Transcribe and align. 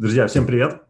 Друзья, 0.00 0.26
всем 0.28 0.46
привет! 0.46 0.82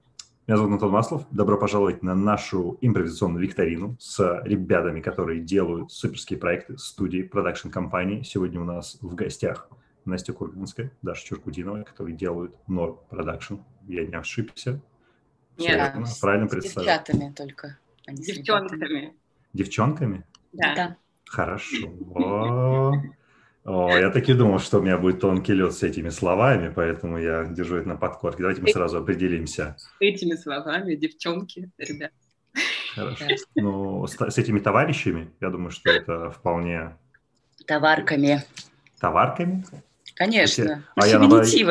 Меня 0.47 0.57
зовут 0.57 0.75
Антон 0.75 0.93
Маслов. 0.93 1.27
Добро 1.33 1.59
пожаловать 1.59 2.01
на 2.05 2.15
нашу 2.15 2.79
импровизационную 2.81 3.43
викторину 3.43 3.97
с 3.99 4.41
ребятами, 4.45 5.01
которые 5.01 5.41
делают 5.41 5.91
суперские 5.91 6.39
проекты 6.39 6.79
студии, 6.79 7.23
продакшн-компании. 7.23 8.23
Сегодня 8.23 8.61
у 8.61 8.65
нас 8.65 8.99
в 9.01 9.17
гостях 9.17 9.69
Настя 10.05 10.33
Курганская, 10.33 10.93
Даша 11.03 11.27
Чуркудинова, 11.27 11.83
которые 11.83 12.15
делают 12.15 12.55
Норм 12.69 13.03
Продакшн. 13.11 13.57
Я 13.89 14.07
не 14.07 14.15
ошибся. 14.15 14.81
Нет, 15.59 15.75
верно, 15.75 16.07
с, 16.07 16.19
правильно 16.19 16.47
с 16.47 16.51
представил. 16.53 16.87
девчатами 16.87 17.33
только. 17.33 17.79
А 18.07 18.13
Девчонками. 18.13 19.17
Девчонками? 19.53 20.25
Да. 20.53 20.75
да. 20.77 20.97
Хорошо. 21.27 21.89
О, 23.65 23.95
я 23.97 24.11
таки 24.11 24.33
думал, 24.33 24.59
что 24.59 24.79
у 24.79 24.83
меня 24.83 24.97
будет 24.97 25.21
тонкий 25.21 25.53
лед 25.53 25.75
с 25.75 25.83
этими 25.83 26.09
словами, 26.09 26.73
поэтому 26.75 27.19
я 27.19 27.45
держу 27.45 27.77
это 27.77 27.89
на 27.89 27.97
подкорке. 27.97 28.43
Давайте 28.43 28.63
мы 28.63 28.69
сразу 28.69 28.99
определимся. 28.99 29.77
Этими 30.01 30.35
словами, 30.35 30.95
девчонки, 30.95 31.71
ребят. 31.77 32.13
Хорошо. 32.95 33.25
Ну, 33.55 34.07
с, 34.07 34.17
с 34.19 34.39
этими 34.39 34.61
товарищами, 34.61 35.31
я 35.41 35.51
думаю, 35.51 35.71
что 35.71 35.91
это 35.91 36.31
вполне... 36.31 36.97
Товарками. 37.67 38.43
Товарками? 38.99 39.65
Конечно. 40.15 40.85
А 40.97 41.07
я, 41.07 41.19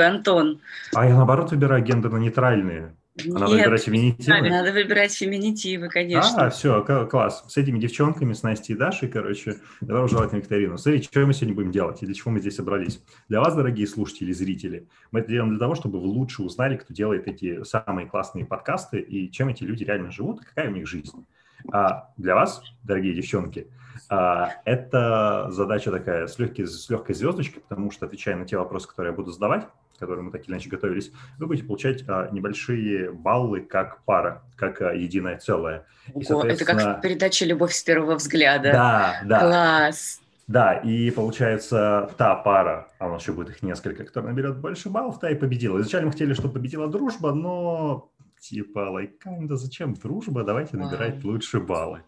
Антон. 0.07 0.61
А 0.93 1.05
я, 1.05 1.15
наоборот, 1.15 1.51
выбираю 1.51 1.83
гендерно-нейтральные. 1.83 2.95
Надо 3.25 3.45
Нет, 3.47 3.65
выбирать 3.65 3.83
феминитивы? 3.83 4.49
Надо 4.49 4.71
выбирать 4.71 5.13
феминитивы, 5.13 5.89
конечно. 5.89 6.45
А, 6.45 6.49
все, 6.49 6.83
класс. 7.09 7.43
С 7.47 7.57
этими 7.57 7.79
девчонками, 7.79 8.33
с 8.33 8.43
Настей 8.43 8.75
и 8.75 8.77
Дашей, 8.77 9.09
короче, 9.09 9.57
давай 9.81 10.07
желать 10.07 10.31
на 10.31 10.37
викторину. 10.37 10.77
Смотри, 10.77 11.01
что 11.01 11.25
мы 11.25 11.33
сегодня 11.33 11.55
будем 11.55 11.71
делать 11.71 12.01
и 12.01 12.05
для 12.05 12.15
чего 12.15 12.31
мы 12.31 12.39
здесь 12.39 12.55
собрались. 12.55 13.01
Для 13.27 13.39
вас, 13.39 13.55
дорогие 13.55 13.87
слушатели, 13.87 14.31
зрители, 14.31 14.87
мы 15.11 15.21
это 15.21 15.29
делаем 15.29 15.49
для 15.49 15.59
того, 15.59 15.75
чтобы 15.75 15.99
вы 15.99 16.07
лучше 16.07 16.43
узнали, 16.43 16.77
кто 16.77 16.93
делает 16.93 17.27
эти 17.27 17.63
самые 17.63 18.07
классные 18.07 18.45
подкасты 18.45 18.99
и 18.99 19.31
чем 19.31 19.49
эти 19.49 19.63
люди 19.63 19.83
реально 19.83 20.11
живут, 20.11 20.41
и 20.41 20.45
какая 20.45 20.69
у 20.69 20.73
них 20.73 20.87
жизнь. 20.87 21.25
А 21.71 22.11
для 22.17 22.35
вас, 22.35 22.61
дорогие 22.83 23.13
девчонки, 23.13 23.67
а, 23.67 23.78
это 24.07 25.47
задача 25.49 25.91
такая 25.91 26.27
с, 26.27 26.39
легкой, 26.39 26.67
с 26.67 26.89
легкой 26.89 27.15
звездочкой, 27.15 27.61
потому 27.61 27.91
что, 27.91 28.05
отвечая 28.05 28.35
на 28.35 28.45
те 28.45 28.57
вопросы, 28.57 28.87
которые 28.87 29.11
я 29.11 29.15
буду 29.15 29.31
задавать, 29.31 29.67
которые 29.99 30.23
мы 30.23 30.31
так 30.31 30.43
или 30.43 30.51
иначе 30.51 30.69
готовились, 30.69 31.11
вы 31.37 31.47
будете 31.47 31.67
получать 31.67 32.03
а, 32.07 32.29
небольшие 32.31 33.11
баллы 33.11 33.61
как 33.61 34.03
пара, 34.05 34.41
как 34.55 34.81
а, 34.81 34.93
единое 34.93 35.37
целое. 35.37 35.85
И, 36.15 36.23
соответственно... 36.23 36.79
Это 36.79 36.83
как 36.85 37.01
передача 37.01 37.45
«Любовь 37.45 37.73
с 37.73 37.83
первого 37.83 38.15
взгляда». 38.15 38.71
Да, 38.71 39.21
да. 39.25 39.39
Класс. 39.39 40.21
Да, 40.47 40.73
и 40.73 41.11
получается 41.11 42.09
та 42.17 42.35
пара, 42.35 42.87
а 42.97 43.07
у 43.07 43.11
нас 43.11 43.21
еще 43.21 43.33
будет 43.33 43.49
их 43.49 43.61
несколько, 43.61 44.03
которая 44.03 44.31
наберет 44.31 44.57
больше 44.57 44.89
баллов, 44.89 45.19
та 45.19 45.29
и 45.29 45.35
победила. 45.35 45.77
Изначально 45.79 46.07
мы 46.07 46.13
хотели, 46.13 46.33
чтобы 46.33 46.55
победила 46.55 46.87
дружба, 46.87 47.33
но 47.33 48.09
типа, 48.39 48.79
like, 48.79 49.19
kinda, 49.23 49.55
зачем 49.55 49.93
дружба, 49.93 50.43
давайте 50.43 50.77
набирать 50.77 51.23
лучше 51.23 51.59
баллы. 51.59 52.01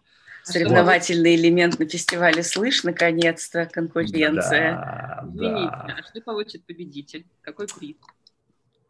Соревновательный 0.44 1.36
элемент 1.36 1.78
на 1.78 1.86
фестивале 1.86 2.42
«Слышь», 2.42 2.82
наконец-то, 2.82 3.66
конкуренция. 3.66 4.72
Да, 4.72 5.24
Извините, 5.28 5.70
да. 5.70 5.96
а 5.98 6.02
что 6.02 6.20
получит 6.20 6.66
победитель? 6.66 7.26
Какой 7.42 7.66
приз? 7.68 7.96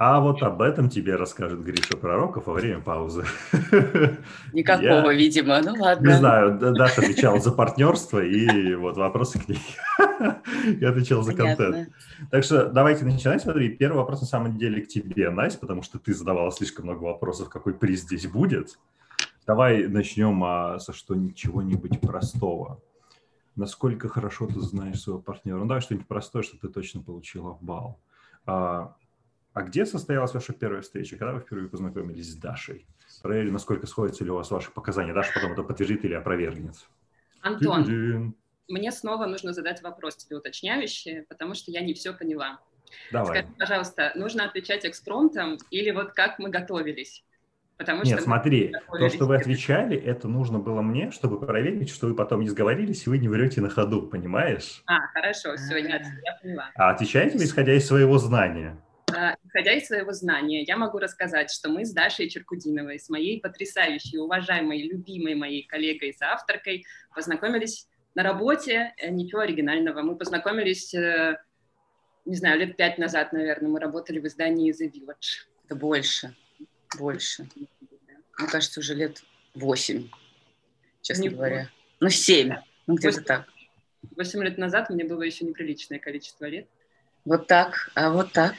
А 0.04 0.18
вот 0.18 0.42
об 0.42 0.60
этом 0.62 0.88
тебе 0.88 1.14
расскажет 1.14 1.62
Гриша 1.62 1.96
Пророков 1.96 2.48
во 2.48 2.54
время 2.54 2.80
паузы. 2.80 3.24
Никакого, 4.52 5.10
Я, 5.10 5.12
видимо, 5.12 5.60
ну 5.62 5.74
ладно. 5.78 6.08
Не 6.08 6.14
знаю, 6.14 6.58
Даша 6.58 7.02
отвечала 7.02 7.38
за 7.38 7.52
партнерство 7.52 8.18
и 8.18 8.74
вот 8.74 8.96
вопросы 8.96 9.38
к 9.38 9.48
ней. 9.48 9.60
Я 10.80 10.88
отвечал 10.88 11.22
за 11.22 11.36
Понятно. 11.36 11.64
контент. 11.66 11.88
Так 12.32 12.42
что 12.42 12.66
давайте 12.66 13.04
начинать. 13.04 13.42
Смотри, 13.42 13.68
первый 13.76 13.98
вопрос 13.98 14.22
на 14.22 14.26
самом 14.26 14.58
деле 14.58 14.82
к 14.82 14.88
тебе, 14.88 15.30
Настя, 15.30 15.60
потому 15.60 15.82
что 15.82 16.00
ты 16.00 16.14
задавала 16.14 16.50
слишком 16.50 16.86
много 16.86 17.04
вопросов, 17.04 17.48
какой 17.48 17.72
приз 17.72 18.00
здесь 18.00 18.26
будет. 18.26 18.78
Давай 19.46 19.86
начнем 19.88 20.42
а, 20.44 20.78
со 20.78 20.92
что 20.92 21.14
ничего-нибудь 21.14 22.00
простого. 22.00 22.80
Насколько 23.56 24.08
хорошо 24.08 24.46
ты 24.46 24.60
знаешь 24.60 25.00
своего 25.00 25.20
партнера? 25.20 25.58
Ну, 25.58 25.66
давай 25.66 25.80
что-нибудь 25.80 26.06
простое, 26.06 26.42
что 26.42 26.58
ты 26.58 26.68
точно 26.68 27.02
получила 27.02 27.58
балл. 27.60 27.98
А, 28.46 28.96
а 29.52 29.62
где 29.62 29.84
состоялась 29.84 30.32
ваша 30.32 30.52
первая 30.52 30.80
встреча? 30.80 31.16
Когда 31.16 31.34
вы 31.34 31.40
впервые 31.40 31.68
познакомились 31.68 32.32
с 32.32 32.36
Дашей? 32.36 32.86
Проверили, 33.20 33.50
насколько 33.50 33.86
сходятся 33.86 34.24
ли 34.24 34.30
у 34.30 34.36
вас 34.36 34.50
ваши 34.50 34.70
показания. 34.70 35.12
Даша 35.12 35.32
потом 35.34 35.52
это 35.52 35.62
подтвердит 35.62 36.04
или 36.04 36.14
опровергнет. 36.14 36.74
Антон, 37.42 37.84
Ты-ди. 37.84 38.32
мне 38.68 38.92
снова 38.92 39.26
нужно 39.26 39.52
задать 39.52 39.82
вопрос 39.82 40.16
тебе 40.16 40.36
уточняющий, 40.36 41.22
потому 41.24 41.54
что 41.54 41.70
я 41.70 41.82
не 41.82 41.92
все 41.92 42.14
поняла. 42.14 42.60
Давай. 43.10 43.38
Скажи, 43.38 43.54
пожалуйста, 43.58 44.12
нужно 44.14 44.44
отвечать 44.44 44.86
экспромтом 44.86 45.58
или 45.70 45.90
вот 45.90 46.12
как 46.12 46.38
мы 46.38 46.48
готовились? 46.48 47.24
Потому 47.78 48.02
Нет, 48.04 48.14
что 48.14 48.22
смотри, 48.22 48.72
то, 48.90 49.08
что 49.08 49.26
вы 49.26 49.36
отвечали, 49.36 49.96
это 49.96 50.28
нужно 50.28 50.58
было 50.58 50.82
мне, 50.82 51.10
чтобы 51.10 51.44
проверить, 51.44 51.90
что 51.90 52.06
вы 52.06 52.14
потом 52.14 52.40
не 52.40 52.48
сговорились, 52.48 53.06
и 53.06 53.10
вы 53.10 53.18
не 53.18 53.28
врете 53.28 53.60
на 53.60 53.70
ходу, 53.70 54.02
понимаешь? 54.02 54.82
А, 54.86 55.00
хорошо, 55.08 55.56
все, 55.56 55.78
я, 55.78 55.96
я 55.96 56.38
поняла. 56.40 56.70
А 56.76 56.90
отвечаете 56.90 57.38
вы, 57.38 57.44
исходя 57.44 57.72
из 57.74 57.86
своего 57.86 58.18
знания? 58.18 58.76
А, 59.12 59.34
исходя 59.44 59.72
из 59.72 59.86
своего 59.86 60.12
знания, 60.12 60.62
я 60.62 60.76
могу 60.76 60.98
рассказать, 60.98 61.50
что 61.50 61.70
мы 61.70 61.84
с 61.84 61.92
Дашей 61.92 62.28
Черкудиновой, 62.28 62.98
с 62.98 63.08
моей 63.08 63.40
потрясающей, 63.40 64.18
уважаемой, 64.18 64.82
любимой 64.82 65.34
моей 65.34 65.66
коллегой 65.66 66.14
соавторкой 66.14 66.84
познакомились 67.14 67.88
на 68.14 68.22
работе, 68.22 68.94
э, 68.98 69.10
ничего 69.10 69.40
оригинального. 69.40 70.02
Мы 70.02 70.16
познакомились, 70.16 70.94
э, 70.94 71.36
не 72.26 72.36
знаю, 72.36 72.60
лет 72.60 72.76
пять 72.76 72.98
назад, 72.98 73.32
наверное, 73.32 73.70
мы 73.70 73.80
работали 73.80 74.18
в 74.18 74.26
издании 74.26 74.72
The 74.72 74.90
Village. 74.90 75.48
Это 75.64 75.74
больше 75.74 76.34
больше. 76.98 77.48
Мне 78.38 78.48
кажется, 78.48 78.80
уже 78.80 78.94
лет 78.94 79.22
восемь, 79.54 80.08
честно 81.00 81.22
Не 81.22 81.28
говоря. 81.30 81.70
Ну, 82.00 82.08
семь, 82.08 82.54
ну, 82.86 82.94
где-то 82.94 83.22
так. 83.22 83.48
Восемь 84.16 84.42
лет 84.42 84.58
назад 84.58 84.90
мне 84.90 85.04
было 85.04 85.22
еще 85.22 85.44
неприличное 85.44 85.98
количество 85.98 86.46
лет. 86.46 86.66
Вот 87.24 87.46
так, 87.46 87.90
а 87.94 88.10
вот 88.10 88.32
так. 88.32 88.54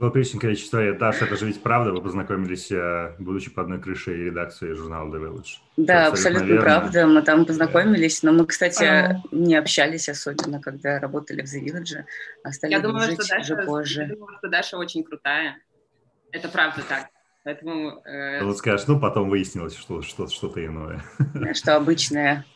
Было 0.00 0.08
приличное 0.08 0.40
количество 0.40 0.82
лет. 0.82 0.96
Даша, 0.96 1.26
это 1.26 1.36
же 1.36 1.44
ведь 1.44 1.62
правда, 1.62 1.92
вы 1.92 2.00
познакомились, 2.00 2.72
э, 2.72 3.14
будучи 3.18 3.50
под 3.50 3.64
одной 3.64 3.82
крышей 3.82 4.16
редакции 4.16 4.72
журнала 4.72 5.14
The 5.14 5.20
Village. 5.20 5.58
Да, 5.76 6.06
абсолютно, 6.06 6.40
абсолютно 6.40 6.62
правда. 6.62 7.06
Мы 7.06 7.22
там 7.22 7.44
познакомились, 7.44 8.22
но 8.22 8.32
мы, 8.32 8.46
кстати, 8.46 8.82
а... 8.82 9.20
не 9.30 9.56
общались 9.56 10.08
особенно, 10.08 10.58
когда 10.58 10.98
работали 11.00 11.42
в 11.42 11.44
The 11.44 11.62
Village. 11.62 12.04
А 12.42 12.50
стали 12.50 12.72
я 12.72 12.80
думаю, 12.80 13.12
что 13.12 13.28
Даша, 13.28 13.40
уже 13.40 13.66
позже. 13.66 14.00
Я 14.00 14.08
думаю, 14.14 14.38
что 14.38 14.48
Даша 14.48 14.78
очень 14.78 15.04
крутая. 15.04 15.58
Это 16.32 16.48
правда 16.48 16.82
так. 16.88 17.08
Поэтому... 17.44 18.02
Э... 18.06 18.42
Вот 18.42 18.56
скажешь, 18.56 18.86
ну, 18.86 18.98
потом 18.98 19.28
выяснилось, 19.28 19.76
что 19.76 20.00
что-то 20.00 20.32
что 20.32 20.50
иное. 20.56 21.04
Что 21.52 21.76
обычное 21.76 22.46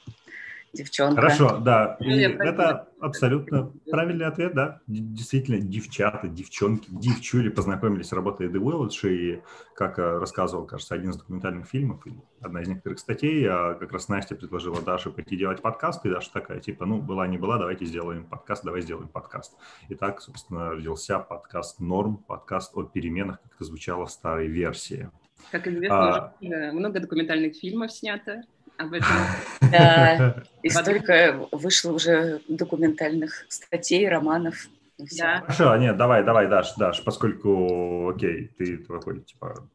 девчонка. 0.75 1.17
Хорошо, 1.17 1.59
да. 1.59 1.97
И 2.01 2.11
это 2.21 2.89
абсолютно 3.01 3.73
правильный 3.91 4.27
ответ, 4.27 4.55
да. 4.55 4.81
Действительно, 4.87 5.61
девчата, 5.61 6.29
девчонки, 6.29 6.89
девчули 6.91 7.49
познакомились, 7.49 8.13
работая 8.13 8.49
The 8.49 8.61
Village, 8.61 9.09
и, 9.09 9.43
как 9.75 9.99
э, 9.99 10.19
рассказывал, 10.19 10.67
кажется, 10.67 10.95
один 10.95 11.11
из 11.11 11.17
документальных 11.17 11.67
фильмов, 11.67 12.03
одна 12.41 12.63
из 12.63 12.69
некоторых 12.69 12.99
статей, 12.99 13.47
а 13.49 13.75
как 13.75 13.93
раз 13.93 14.09
Настя 14.09 14.35
предложила 14.35 14.81
Даше 14.83 15.11
пойти 15.11 15.37
делать 15.37 15.63
подкаст, 15.63 16.05
и 16.07 16.11
Даша 16.11 16.33
такая, 16.33 16.61
типа, 16.61 16.87
ну, 16.87 17.01
была 17.01 17.27
не 17.27 17.39
была, 17.39 17.59
давайте 17.59 17.85
сделаем 17.85 18.25
подкаст, 18.25 18.65
давай 18.65 18.83
сделаем 18.83 19.09
подкаст. 19.09 19.57
И 19.89 19.95
так, 19.95 20.21
собственно, 20.21 20.71
родился 20.71 21.19
подкаст 21.19 21.81
«Норм», 21.81 22.19
подкаст 22.19 22.77
о 22.77 22.83
переменах, 22.83 23.41
как 23.43 23.55
это 23.55 23.65
звучало 23.65 24.07
в 24.07 24.11
старой 24.11 24.49
версии. 24.49 25.11
Как 25.51 25.67
известно, 25.67 26.35
а... 26.41 26.73
много 26.73 27.01
документальных 27.01 27.57
фильмов 27.57 27.93
снято 27.93 28.43
об 28.77 28.93
этом. 28.93 29.09
Да, 29.71 30.45
и 30.63 30.69
столько 30.69 31.49
вышло 31.51 31.93
уже 31.93 32.41
документальных 32.49 33.45
статей, 33.49 34.09
романов. 34.09 34.69
Да. 35.19 35.41
Хорошо, 35.41 35.77
нет, 35.77 35.97
давай, 35.97 36.23
давай, 36.23 36.47
Даш, 36.49 36.75
Даш, 36.77 37.03
поскольку, 37.03 38.09
окей, 38.11 38.53
ты 38.57 38.77
такой, 38.79 39.23
типа, 39.23 39.69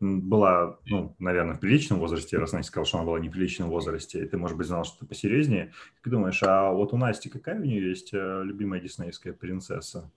была, 0.00 0.78
ну, 0.86 1.14
наверное, 1.18 1.56
в 1.56 1.60
приличном 1.60 1.98
возрасте, 1.98 2.38
раз 2.38 2.52
Настя 2.52 2.68
сказала, 2.68 2.86
что 2.86 2.98
она 2.98 3.06
была 3.06 3.20
не 3.20 3.28
в 3.28 3.32
приличном 3.32 3.68
возрасте, 3.68 4.22
и 4.22 4.26
ты, 4.26 4.38
может 4.38 4.56
быть, 4.56 4.66
знал 4.66 4.84
что-то 4.84 5.06
посерьезнее. 5.06 5.72
Как 6.00 6.12
думаешь, 6.12 6.40
а 6.42 6.70
вот 6.70 6.92
у 6.92 6.96
Насти 6.96 7.28
какая 7.28 7.56
у 7.56 7.64
нее 7.64 7.90
есть 7.90 8.10
э, 8.12 8.42
любимая 8.44 8.80
диснеевская 8.80 9.32
принцесса? 9.32 10.10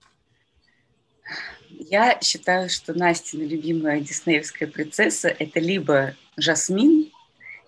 Я 1.68 2.18
считаю, 2.20 2.70
что 2.70 2.96
Настина 2.96 3.42
любимая 3.42 4.00
диснеевская 4.00 4.68
принцесса– 4.68 5.28
это 5.38 5.60
либо 5.60 6.14
Жасмин, 6.36 7.10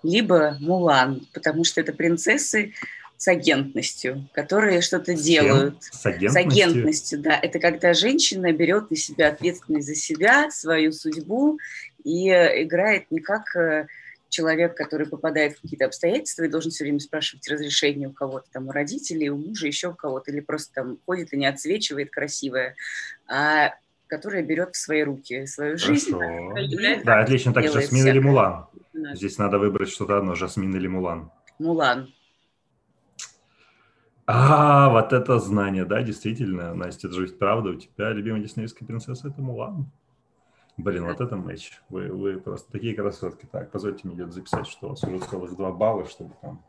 либо 0.06 0.56
Мулан, 0.61 1.26
потому 1.32 1.64
что 1.64 1.81
это 1.81 1.93
принцессы 1.93 2.73
с 3.17 3.29
агентностью, 3.29 4.29
которые 4.32 4.82
что-то 4.82 5.14
делают. 5.14 5.82
С 5.82 6.05
агентностью? 6.05 6.31
С 6.31 6.37
агентностью, 6.37 7.19
да. 7.20 7.38
Это 7.41 7.58
когда 7.58 7.94
женщина 7.94 8.53
берет 8.53 8.91
на 8.91 8.97
себя 8.97 9.29
ответственность 9.29 9.87
за 9.87 9.94
себя, 9.94 10.50
свою 10.50 10.93
судьбу 10.93 11.58
и 12.05 12.29
э, 12.29 12.62
играет 12.62 13.11
не 13.11 13.20
как 13.20 13.56
э, 13.56 13.87
человек, 14.29 14.76
который 14.76 15.06
попадает 15.06 15.56
в 15.56 15.62
какие-то 15.62 15.87
обстоятельства 15.87 16.43
и 16.43 16.49
должен 16.49 16.70
все 16.70 16.85
время 16.85 17.00
спрашивать 17.00 17.49
разрешение 17.49 18.08
у 18.08 18.12
кого-то, 18.12 18.47
там, 18.53 18.69
у 18.69 18.73
родителей, 18.73 19.31
у 19.31 19.38
мужа, 19.38 19.67
еще 19.67 19.88
у 19.88 19.94
кого-то, 19.94 20.31
или 20.31 20.41
просто 20.41 20.75
там 20.75 20.99
ходит 21.06 21.32
и 21.32 21.38
не 21.38 21.47
отсвечивает 21.47 22.11
красивая, 22.11 22.75
а 23.26 23.75
которая 24.08 24.43
берет 24.43 24.75
в 24.75 24.76
свои 24.76 25.03
руки 25.03 25.47
свою 25.47 25.79
жизнь. 25.79 26.14
Да, 27.05 27.20
отлично. 27.20 27.53
Так, 27.53 27.73
Жасмин 27.73 28.06
или 28.06 28.19
Мулан? 28.19 28.67
Здесь 29.14 29.38
надо 29.38 29.58
выбрать 29.58 29.88
что-то 29.88 30.19
одно, 30.19 30.35
Жасмин 30.35 30.75
или 30.75 30.87
Мулан. 30.87 31.31
Мулан. 31.58 32.08
А, 34.26 34.91
вот 34.91 35.12
это 35.12 35.38
знание, 35.38 35.85
да, 35.85 36.03
действительно, 36.03 36.75
Настя, 36.75 37.06
это 37.06 37.17
же 37.17 37.23
ведь 37.23 37.38
правда, 37.38 37.70
у 37.70 37.75
тебя 37.75 38.11
любимая 38.11 38.43
диснеевская 38.43 38.87
принцесса– 38.87 39.29
это 39.29 39.41
Мулан. 39.41 39.91
Блин, 40.76 41.06
вот 41.06 41.20
это 41.20 41.37
матч. 41.37 41.81
Вы, 41.88 42.08
вы 42.08 42.38
просто 42.38 42.70
такие 42.70 42.94
красотки. 42.94 43.49
Так, 43.50 43.70
позвольте 43.70 44.00
мне 44.05 44.14
где-то 44.14 44.32
записать, 44.32 44.67
что 44.67 44.87
у 44.87 44.91
вас 44.91 45.03
уже 45.05 45.19
целых 45.20 45.56
два 45.56 45.73
балла, 45.73 46.06
чтобы 46.06 46.35
там 46.43 46.62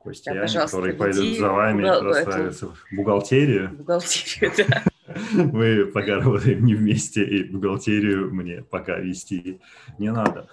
Костя, 0.00 0.34
да, 0.34 0.46
которые 0.46 0.94
пойдут 0.94 1.38
за 1.38 1.48
вами 1.48 1.82
бухгал... 1.82 2.00
прославиться 2.00 2.66
в 2.68 2.84
бухгалтерию. 2.92 3.70
Бухгалтерию, 3.78 4.52
да. 4.68 4.82
Мы 5.34 5.86
пока 5.86 6.16
работаем 6.16 6.64
не 6.64 6.74
вместе, 6.74 7.24
и 7.24 7.44
бухгалтерию 7.44 8.32
мне 8.32 8.62
пока 8.62 8.98
вести 8.98 9.60
не 9.98 10.12
надо. 10.12 10.48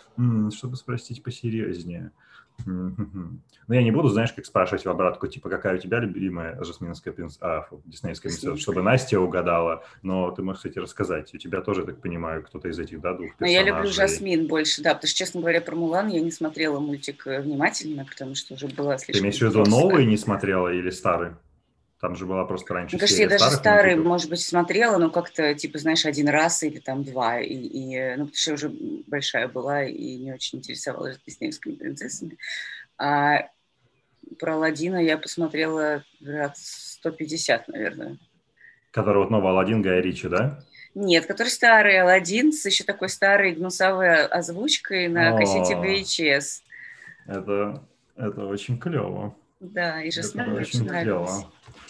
Чтобы 0.52 0.76
спросить 0.76 1.24
посерьезнее. 1.24 2.12
Ну, 3.70 3.76
я 3.76 3.84
не 3.84 3.92
буду, 3.92 4.08
знаешь, 4.08 4.34
как 4.34 4.48
спрашивать 4.48 4.84
в 4.84 4.90
обратку, 4.90 5.28
типа, 5.28 5.48
какая 5.48 5.76
у 5.76 5.78
тебя 5.78 6.00
любимая 6.00 6.58
жасминская 6.64 7.14
принцесса, 7.14 7.60
а, 7.60 7.62
фу, 7.62 7.84
диснеевская 7.86 8.32
принцесса, 8.32 8.60
чтобы 8.60 8.82
Настя 8.82 9.20
угадала, 9.20 9.86
но 10.02 10.32
ты 10.32 10.42
можешь, 10.42 10.62
кстати, 10.62 10.80
рассказать. 10.80 11.32
У 11.36 11.38
тебя 11.38 11.62
тоже, 11.62 11.84
так 11.84 12.02
понимаю, 12.02 12.44
кто-то 12.44 12.68
из 12.68 12.80
этих, 12.80 13.00
да, 13.00 13.14
двух 13.14 13.36
персонажей. 13.36 13.60
Ну, 13.60 13.68
я 13.70 13.78
люблю 13.78 13.92
Жасмин 13.92 14.48
больше, 14.48 14.82
да, 14.82 14.96
потому 14.96 15.08
что, 15.08 15.20
честно 15.20 15.42
говоря, 15.42 15.62
про 15.62 15.76
Мулан 15.76 16.08
я 16.08 16.20
не 16.20 16.32
смотрела 16.32 16.80
мультик 16.80 17.28
э, 17.28 17.42
внимательно, 17.42 18.06
потому 18.06 18.34
что 18.34 18.56
уже 18.56 18.68
была 18.70 18.98
слишком... 18.98 19.14
Ты 19.14 19.20
имеешь 19.20 19.38
в 19.38 19.42
виду 19.44 19.64
новый 19.70 20.08
не 20.08 20.18
смотрела 20.18 20.70
или 20.70 20.90
старый? 20.90 21.34
Там 22.00 22.16
же 22.16 22.26
была 22.26 22.46
просто 22.46 22.74
раньше 22.74 22.96
Мне 22.96 23.02
кажется, 23.02 23.22
я 23.22 23.28
даже 23.28 23.52
старый, 23.52 23.96
мультиков. 23.96 24.08
может 24.08 24.30
быть, 24.30 24.42
смотрела, 24.42 24.98
но 24.98 25.10
как-то, 25.10 25.54
типа, 25.54 25.80
знаешь, 25.80 26.06
один 26.06 26.30
раз 26.30 26.64
или 26.64 26.80
там 26.80 27.04
два. 27.04 27.42
И, 27.42 27.54
и, 27.54 28.16
ну, 28.16 28.28
потому 28.28 28.36
что 28.36 28.52
я 28.52 28.56
уже 28.56 28.72
большая 29.08 29.48
была 29.50 29.84
и 29.84 30.16
не 30.16 30.32
очень 30.32 30.60
интересовалась 30.60 31.20
диснеевскими 31.26 31.76
принцессами. 31.76 32.38
А 32.98 33.50
про 34.40 34.56
Алладина 34.56 35.04
я 35.04 35.18
посмотрела 35.18 36.06
раз 36.24 36.98
150, 37.02 37.68
наверное. 37.68 38.18
Который 38.92 39.18
вот 39.18 39.30
новый 39.30 39.52
Алладин 39.52 39.82
Гая 39.82 40.00
Ричи, 40.00 40.30
да? 40.30 40.64
Нет, 40.96 41.26
который 41.26 41.50
старый 41.50 42.00
Алладин 42.00 42.54
с 42.54 42.66
еще 42.66 42.86
такой 42.86 43.10
старой 43.10 43.52
гнусовой 43.52 44.26
озвучкой 44.26 45.10
на 45.10 45.38
кассете 45.38 45.74
VHS. 45.74 46.62
Это, 47.28 47.84
это 48.16 48.46
очень 48.46 48.80
клево. 48.80 49.36
Да, 49.60 50.02
и 50.02 50.12
же 50.12 50.22
это 50.22 50.54
очень. 50.54 50.88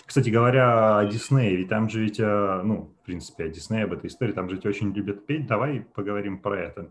Кстати 0.06 0.30
говоря, 0.32 0.98
о 0.98 1.06
Диснее, 1.06 1.56
ведь 1.56 1.70
там 1.70 1.88
же 1.88 2.02
ведь, 2.02 2.20
э, 2.20 2.62
ну, 2.64 2.92
в 3.02 3.06
принципе, 3.06 3.44
о 3.44 3.50
Диснее, 3.50 3.84
об 3.84 3.94
этой 3.94 4.08
истории, 4.08 4.32
там 4.32 4.50
же 4.50 4.56
ведь 4.56 4.66
очень 4.66 4.92
любят 4.92 5.28
петь. 5.28 5.46
Давай 5.46 5.82
поговорим 5.82 6.40
про 6.40 6.60
это 6.60 6.90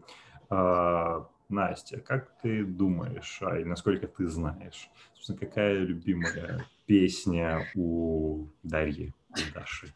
а, 0.50 1.28
Настя, 1.48 2.00
как 2.00 2.30
ты 2.42 2.64
думаешь, 2.64 3.38
а, 3.40 3.58
и 3.58 3.64
насколько 3.64 4.06
ты 4.06 4.26
знаешь, 4.28 4.88
собственно, 5.14 5.38
какая 5.38 5.74
любимая 5.74 6.64
песня 6.86 7.66
у 7.74 8.46
Дарьи, 8.62 9.12
у 9.30 9.54
Даши? 9.54 9.92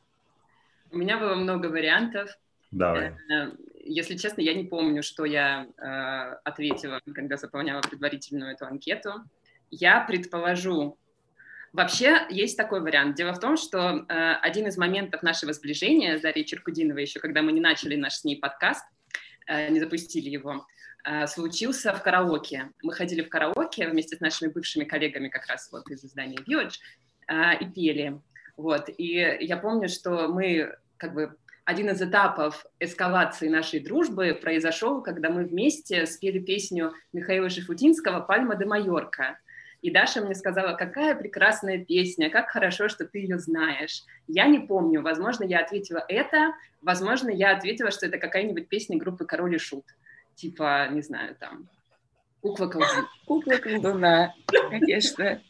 У 0.91 0.99
меня 0.99 1.19
было 1.19 1.35
много 1.35 1.67
вариантов. 1.67 2.31
Давай. 2.71 3.15
Э, 3.31 3.53
если 3.85 4.17
честно, 4.17 4.41
я 4.41 4.55
не 4.55 4.65
помню, 4.65 5.03
что 5.03 5.25
я 5.25 5.67
э, 5.77 6.37
ответила, 6.45 7.01
когда 7.15 7.37
заполняла 7.37 7.81
предварительную 7.83 8.53
эту 8.53 8.67
анкету. 8.67 9.23
Я 9.73 10.01
предположу, 10.01 10.99
Вообще 11.73 12.27
есть 12.29 12.59
такой 12.59 12.83
вариант. 12.83 13.17
Дело 13.17 13.33
в 13.33 13.41
том, 13.41 13.57
что 13.57 14.05
э, 14.07 14.35
один 14.43 14.67
из 14.67 14.77
моментов 14.77 15.23
нашего 15.23 15.55
сближения 15.55 16.19
с 16.19 16.21
Дарьей 16.21 16.45
Черкудиновой, 16.45 17.01
еще 17.01 17.19
когда 17.19 17.41
мы 17.41 17.51
не 17.51 17.63
начали 17.63 17.97
наш 17.97 18.17
с 18.17 18.25
ней 18.25 18.37
подкаст, 18.37 18.85
э, 19.47 19.71
не 19.71 19.81
запустили 19.81 20.29
его, 20.29 20.67
Э, 21.05 21.27
случился 21.27 21.93
в 21.93 22.03
караоке. 22.03 22.71
Мы 22.83 22.93
ходили 22.93 23.23
в 23.23 23.29
караоке 23.29 23.89
вместе 23.89 24.17
с 24.17 24.21
нашими 24.21 24.49
бывшими 24.49 24.85
коллегами 24.85 25.29
как 25.29 25.47
раз 25.47 25.69
вот 25.73 25.91
из 25.91 26.05
издания 26.05 26.39
Village 26.39 26.75
э, 27.27 27.59
и 27.59 27.67
пели. 27.67 28.21
Вот. 28.57 28.89
И 28.99 29.39
я 29.41 29.57
помню, 29.57 29.89
что 29.89 30.29
мы 30.29 30.77
как 30.99 31.15
бы 31.15 31.37
один 31.65 31.91
из 31.91 32.01
этапов 32.01 32.67
эскалации 32.79 33.49
нашей 33.49 33.81
дружбы 33.81 34.39
произошел, 34.41 35.03
когда 35.03 35.29
мы 35.31 35.45
вместе 35.45 36.07
спели 36.07 36.39
песню 36.39 36.93
Михаила 37.13 37.49
Шифутинского 37.49 38.21
«Пальма 38.21 38.55
де 38.55 38.65
Майорка». 38.65 39.39
И 39.83 39.91
Даша 39.91 40.25
мне 40.25 40.35
сказала, 40.35 40.75
какая 40.77 41.15
прекрасная 41.15 41.85
песня, 41.85 42.31
как 42.31 42.49
хорошо, 42.49 42.89
что 42.89 43.05
ты 43.05 43.19
ее 43.19 43.39
знаешь. 43.39 44.05
Я 44.27 44.47
не 44.47 44.61
помню, 44.61 45.03
возможно, 45.03 45.45
я 45.45 45.61
ответила 45.61 46.05
это, 46.09 46.55
возможно, 46.81 47.31
я 47.31 47.55
ответила, 47.55 47.91
что 47.91 48.07
это 48.07 48.19
какая-нибудь 48.19 48.69
песня 48.69 48.97
группы 48.97 49.27
«Король 49.27 49.57
и 49.57 49.59
Шут» 49.59 49.85
типа, 50.35 50.89
не 50.91 51.03
знаю, 51.03 51.37
там, 51.39 51.69
кукла 52.41 52.67
колдуна. 52.67 53.09
Кукла 53.27 53.57
колдуна, 53.57 54.35
конечно. 54.71 55.41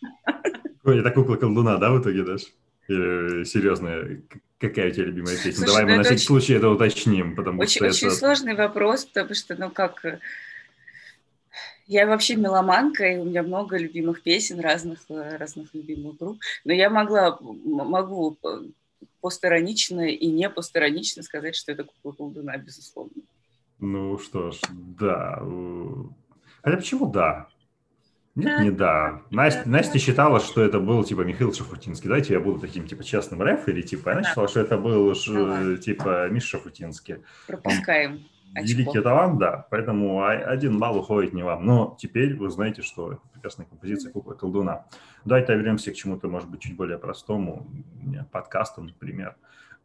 Ой, 0.84 1.00
это 1.00 1.10
кукла 1.10 1.36
колдуна, 1.36 1.78
да, 1.78 1.90
в 1.90 2.00
итоге, 2.00 2.22
Даш? 2.24 2.42
Или 2.88 3.44
серьезная, 3.44 4.22
какая 4.58 4.90
у 4.90 4.92
тебя 4.92 5.06
любимая 5.06 5.36
песня? 5.36 5.52
Слушай, 5.52 5.66
Давай 5.66 5.84
мы 5.84 5.90
ну 5.92 5.96
на 5.98 6.02
всякий 6.02 6.16
очень, 6.16 6.26
случай 6.26 6.54
это 6.54 6.68
уточним, 6.68 7.36
потому 7.36 7.60
очень, 7.60 7.76
что 7.76 7.86
очень 7.86 8.08
это... 8.08 8.16
сложный 8.16 8.54
вопрос, 8.54 9.04
потому 9.04 9.34
что, 9.34 9.56
ну 9.56 9.70
как, 9.70 10.04
я 11.92 12.06
вообще 12.06 12.36
меломанка, 12.36 13.06
и 13.06 13.18
у 13.18 13.24
меня 13.24 13.42
много 13.42 13.76
любимых 13.76 14.22
песен 14.22 14.60
разных, 14.60 15.00
разных 15.08 15.74
любимых 15.74 16.16
групп, 16.16 16.40
но 16.64 16.72
я 16.72 16.88
могла, 16.88 17.38
могу 17.40 18.38
посторонично 19.20 20.08
и 20.08 20.26
не 20.26 20.48
посторонично 20.48 21.22
сказать, 21.22 21.54
что 21.54 21.72
это 21.72 21.84
кукла 21.84 22.12
колдуна, 22.12 22.56
безусловно. 22.56 23.22
Ну 23.78 24.18
что 24.18 24.52
ж, 24.52 24.60
да. 24.70 25.42
Хотя 26.62 26.76
почему 26.76 27.06
да? 27.06 27.48
Нет, 28.34 28.60
не 28.60 28.70
да. 28.70 29.22
Настя, 29.30 29.68
Настя 29.68 29.98
считала, 29.98 30.40
что 30.40 30.62
это 30.62 30.80
был 30.80 31.04
типа 31.04 31.20
Михаил 31.20 31.52
Шафутинский. 31.52 32.08
Давайте 32.08 32.32
я 32.32 32.40
буду 32.40 32.58
таким 32.60 32.88
типа 32.88 33.04
частным 33.04 33.42
рефери, 33.42 33.82
типа. 33.82 34.12
Она 34.12 34.22
да. 34.22 34.28
считала, 34.28 34.48
что 34.48 34.60
это 34.60 34.78
был 34.78 35.14
типа 35.14 36.28
Миша 36.30 36.46
Шафутинский. 36.46 37.16
Пропускаем. 37.46 38.12
Он 38.12 38.20
великий 38.54 39.00
талант, 39.00 39.38
да. 39.38 39.66
Поэтому 39.70 40.24
один 40.24 40.78
балл 40.78 40.98
уходит 40.98 41.32
не 41.32 41.42
вам. 41.42 41.64
Но 41.64 41.96
теперь 41.98 42.36
вы 42.36 42.50
знаете, 42.50 42.82
что 42.82 43.12
это 43.12 43.22
прекрасная 43.32 43.66
композиция 43.66 44.12
кукла 44.12 44.34
колдуна. 44.34 44.86
Давайте 45.24 45.54
вернемся 45.54 45.92
к 45.92 45.94
чему-то, 45.94 46.28
может 46.28 46.48
быть, 46.48 46.60
чуть 46.60 46.76
более 46.76 46.98
простому, 46.98 47.66
подкасту, 48.30 48.82
например. 48.82 49.36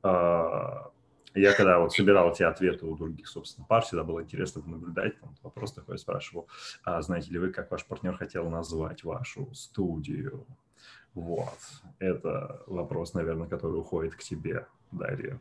А, 0.03 0.91
я 1.33 1.53
когда 1.53 1.79
вот 1.79 1.93
собирал 1.93 2.31
эти 2.31 2.43
ответы 2.43 2.85
у 2.85 2.95
других, 2.95 3.27
собственно, 3.27 3.65
пар, 3.67 3.83
всегда 3.83 4.03
было 4.03 4.23
интересно 4.23 4.61
наблюдать. 4.65 5.19
Там 5.19 5.35
вопрос 5.43 5.73
такой 5.73 5.97
спрашивал, 5.97 6.47
а 6.83 7.01
знаете 7.01 7.31
ли 7.31 7.39
вы, 7.39 7.51
как 7.51 7.71
ваш 7.71 7.85
партнер 7.85 8.17
хотел 8.17 8.49
назвать 8.49 9.03
вашу 9.03 9.53
студию? 9.53 10.45
Вот. 11.13 11.57
Это 11.99 12.63
вопрос, 12.67 13.13
наверное, 13.13 13.47
который 13.47 13.79
уходит 13.79 14.15
к 14.15 14.19
тебе, 14.19 14.67
Дарья. 14.91 15.39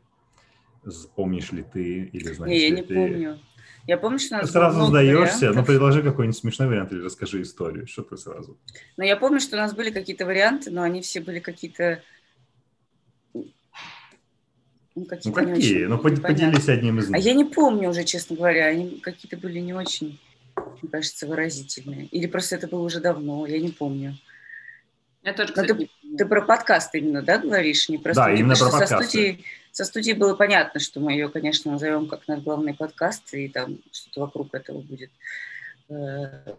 Помнишь 1.15 1.53
ли 1.53 1.63
ты 1.63 2.11
или 2.13 2.33
знаешь 2.33 2.51
не, 2.51 2.59
ли 2.59 2.65
я 2.65 2.71
не 2.71 2.83
ты? 2.83 2.95
помню. 2.95 3.39
Я 3.87 3.99
помню, 3.99 4.19
что 4.19 4.37
у 4.37 4.39
нас 4.41 4.51
Сразу 4.51 4.87
сдаешься, 4.87 5.53
но 5.53 5.65
предложи 5.65 6.03
какой-нибудь 6.03 6.37
смешной 6.37 6.69
вариант 6.69 6.93
или 6.93 7.03
расскажи 7.03 7.43
историю. 7.43 7.87
Что 7.87 8.03
ты 8.03 8.17
сразу? 8.17 8.59
Ну, 8.97 9.05
я 9.05 9.17
помню, 9.17 9.39
что 9.39 9.57
у 9.57 9.61
нас 9.61 9.75
были 9.75 9.91
какие-то 9.91 10.27
варианты, 10.27 10.71
но 10.71 10.83
они 10.83 11.03
все 11.03 11.21
были 11.21 11.39
какие-то 11.39 12.03
ну, 14.97 15.05
какие, 15.05 15.31
ну, 15.31 15.35
какие? 15.35 15.85
ну 15.85 15.99
поделись 15.99 16.69
одним 16.69 16.99
из 16.99 17.09
них. 17.09 17.17
А 17.17 17.19
я 17.19 17.35
не 17.35 17.45
помню 17.45 17.91
уже, 17.91 18.03
честно 18.05 18.35
говоря. 18.35 18.65
Они 18.67 18.99
какие-то 18.99 19.37
были 19.37 19.61
не 19.61 19.75
очень, 19.75 20.19
мне 20.57 20.91
кажется, 20.91 21.27
выразительные. 21.27 22.07
Или 22.07 22.27
просто 22.27 22.57
это 22.57 22.67
было 22.67 22.81
уже 22.81 23.01
давно, 23.01 23.47
я 23.47 23.61
не 23.61 23.69
помню. 23.69 24.17
Я 25.23 25.35
тоже, 25.35 25.53
кстати, 25.53 25.75
ты, 25.75 25.91
ты 26.17 26.25
про 26.25 26.41
подкаст 26.41 26.95
именно, 26.95 27.21
да, 27.21 27.39
говоришь? 27.39 27.89
Не 27.89 27.99
про 27.99 28.15
да, 28.15 28.33
именно 28.33 28.55
про 28.55 28.71
подкасты. 28.71 28.97
Со 28.97 29.03
студией, 29.03 29.45
со 29.77 29.85
студией 29.85 30.17
было 30.17 30.35
понятно, 30.35 30.81
что 30.81 31.01
мы 31.01 31.13
ее, 31.13 31.29
конечно, 31.29 31.71
назовем 31.71 32.09
как 32.09 32.27
наш 32.29 32.41
главный 32.41 32.73
подкаст, 32.73 33.35
и 33.35 33.47
там 33.47 33.79
что-то 33.93 34.23
вокруг 34.23 34.55
этого 34.55 34.81
будет 34.81 35.11
э, 35.91 36.55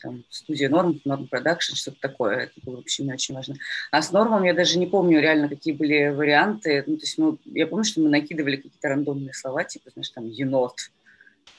там, 0.00 0.24
студия 0.30 0.68
Норм, 0.68 1.00
Норм 1.04 1.26
Продакшн, 1.26 1.74
что-то 1.74 1.98
такое. 2.00 2.36
Это 2.44 2.52
было 2.62 2.76
вообще 2.76 3.02
не 3.02 3.12
очень 3.12 3.34
важно. 3.34 3.56
А 3.90 4.02
с 4.02 4.12
Нормом 4.12 4.44
я 4.44 4.54
даже 4.54 4.78
не 4.78 4.86
помню 4.86 5.20
реально, 5.20 5.48
какие 5.48 5.74
были 5.74 6.10
варианты. 6.10 6.84
Ну, 6.86 6.96
то 6.96 7.02
есть, 7.02 7.18
ну, 7.18 7.40
я 7.44 7.66
помню, 7.66 7.82
что 7.84 8.02
мы 8.02 8.08
накидывали 8.08 8.54
какие-то 8.54 8.88
рандомные 8.88 9.34
слова, 9.34 9.64
типа, 9.64 9.90
знаешь, 9.90 10.10
там, 10.10 10.24
енот. 10.26 10.76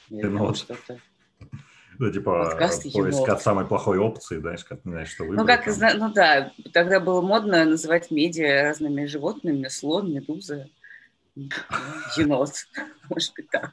Енот. 0.07 0.59
Что-то. 0.59 1.01
Ну, 1.99 2.09
типа, 2.09 2.57
поиск 2.93 3.27
от 3.27 3.41
самой 3.41 3.65
плохой 3.65 3.97
опции, 3.97 4.39
знаешь, 4.39 4.63
как, 4.63 4.79
знаешь, 4.85 5.09
что 5.09 5.25
выбрать. 5.25 5.39
Ну, 5.39 5.45
как, 5.45 5.65
там. 5.65 5.99
ну 5.99 6.13
да, 6.13 6.53
тогда 6.71 7.01
было 7.01 7.21
модно 7.21 7.65
называть 7.65 8.09
медиа 8.09 8.63
разными 8.63 9.03
животными, 9.03 9.67
слон, 9.67 10.13
медуза, 10.13 10.69
енот, 12.15 12.51
может 13.09 13.33
быть, 13.35 13.49
так. 13.49 13.71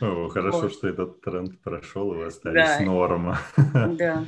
О, 0.00 0.28
хорошо, 0.28 0.62
вот. 0.62 0.72
что 0.72 0.88
этот 0.88 1.20
тренд 1.20 1.60
прошел, 1.60 2.12
и 2.12 2.16
вы 2.16 2.26
остались 2.26 2.78
да. 2.78 2.80
норма. 2.80 3.38
Да. 3.72 4.24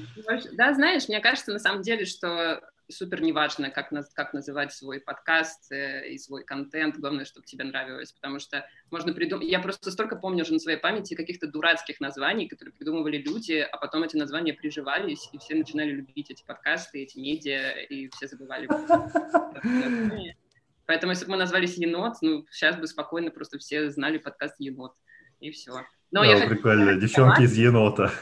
да, 0.53 0.75
знаешь, 0.75 1.09
мне 1.09 1.19
кажется, 1.19 1.53
на 1.53 1.59
самом 1.59 1.83
деле, 1.83 2.05
что 2.05 2.63
супер 2.93 3.21
неважно, 3.23 3.71
как, 3.71 3.91
как 4.15 4.33
называть 4.33 4.73
свой 4.73 5.01
подкаст 5.01 5.73
э, 5.73 6.09
и 6.09 6.19
свой 6.19 6.45
контент, 6.45 6.97
главное, 6.97 7.25
чтобы 7.25 7.47
тебе 7.47 7.65
нравилось, 7.65 8.13
потому 8.13 8.39
что 8.39 8.67
можно 8.91 9.13
придумать... 9.13 9.49
Я 9.49 9.61
просто 9.61 9.91
столько 9.91 10.17
помню 10.17 10.43
уже 10.43 10.53
на 10.53 10.59
своей 10.59 10.79
памяти 10.79 11.15
каких-то 11.15 11.47
дурацких 11.47 12.01
названий, 12.01 12.49
которые 12.49 12.75
придумывали 12.75 13.19
люди, 13.19 13.59
а 13.59 13.77
потом 13.77 14.03
эти 14.03 14.17
названия 14.17 14.55
приживались, 14.55 15.29
и 15.33 15.39
все 15.39 15.55
начинали 15.55 15.91
любить 15.91 16.31
эти 16.31 16.45
подкасты, 16.45 17.03
эти 17.03 17.19
медиа, 17.19 17.81
и 17.83 18.09
все 18.11 18.27
забывали. 18.29 18.69
Поэтому 20.87 21.13
если 21.13 21.25
бы 21.25 21.33
мы 21.33 21.37
назвались 21.39 21.77
«Енот», 21.77 22.15
ну, 22.23 22.47
сейчас 22.51 22.77
бы 22.77 22.87
спокойно 22.87 23.31
просто 23.31 23.59
все 23.59 23.91
знали 23.91 24.19
подкаст 24.19 24.57
«Енот», 24.59 24.95
и 25.41 25.51
все. 25.51 25.73
Но 26.11 26.23
да, 26.23 26.27
я 26.27 26.47
прикольно, 26.47 26.95
девчонки 26.97 27.43
из 27.43 27.57
«Енота». 27.57 28.13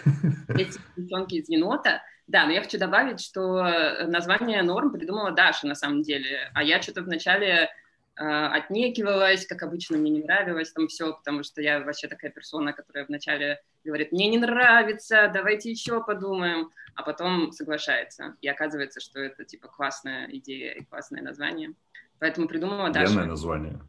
Эти 0.48 0.78
девчонки 0.96 1.34
из 1.34 1.48
«Енота», 1.48 2.02
да, 2.30 2.46
но 2.46 2.52
я 2.52 2.62
хочу 2.62 2.78
добавить, 2.78 3.20
что 3.20 3.64
название 4.06 4.62
«Норм» 4.62 4.92
придумала 4.92 5.32
Даша 5.32 5.66
на 5.66 5.74
самом 5.74 6.02
деле, 6.02 6.48
а 6.54 6.62
я 6.62 6.80
что-то 6.80 7.02
вначале 7.02 7.68
э, 8.16 8.24
отнекивалась, 8.24 9.44
как 9.46 9.64
обычно, 9.64 9.98
мне 9.98 10.12
не 10.12 10.22
нравилось 10.22 10.70
там 10.70 10.86
все, 10.86 11.12
потому 11.12 11.42
что 11.42 11.60
я 11.60 11.80
вообще 11.80 12.06
такая 12.06 12.30
персона, 12.30 12.72
которая 12.72 13.04
вначале 13.04 13.60
говорит, 13.84 14.12
мне 14.12 14.28
не 14.28 14.38
нравится, 14.38 15.28
давайте 15.34 15.72
еще 15.72 16.04
подумаем, 16.04 16.70
а 16.94 17.02
потом 17.02 17.50
соглашается. 17.50 18.36
И 18.40 18.46
оказывается, 18.46 19.00
что 19.00 19.18
это 19.18 19.44
типа 19.44 19.66
классная 19.66 20.28
идея 20.30 20.74
и 20.74 20.84
классное 20.84 21.22
название. 21.22 21.72
Поэтому 22.20 22.46
придумала 22.46 22.90
Даша. 22.90 23.06
Офигенное 23.06 23.26
название. 23.26 23.80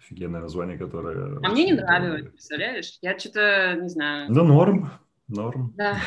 Офигенное 0.00 0.40
название, 0.40 0.78
которое... 0.78 1.38
А 1.44 1.48
мне 1.48 1.64
не 1.64 1.74
нравилось, 1.74 2.26
представляешь? 2.26 2.98
Я 3.02 3.16
что-то, 3.16 3.78
не 3.80 3.88
знаю... 3.88 4.32
Да 4.32 4.42
норм, 4.42 4.90
норм. 5.28 5.72
Да. 5.76 6.00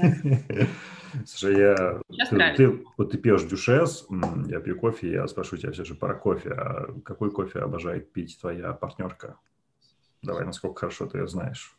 Слушай, 1.24 1.58
я... 1.58 2.00
Ты, 2.28 2.54
ты, 2.56 2.84
вот 2.96 3.10
ты 3.12 3.18
пьешь 3.18 3.44
дюшес, 3.44 4.06
я 4.46 4.60
пью 4.60 4.78
кофе, 4.78 5.12
я 5.12 5.26
спрошу 5.28 5.56
тебя 5.56 5.72
все 5.72 5.84
же 5.84 5.94
про 5.94 6.14
кофе. 6.14 6.50
А 6.50 6.92
какой 7.04 7.30
кофе 7.30 7.60
обожает 7.60 8.12
пить 8.12 8.38
твоя 8.40 8.72
партнерка? 8.72 9.38
Давай, 10.22 10.44
насколько 10.44 10.80
хорошо 10.80 11.06
ты 11.06 11.18
ее 11.18 11.28
знаешь. 11.28 11.76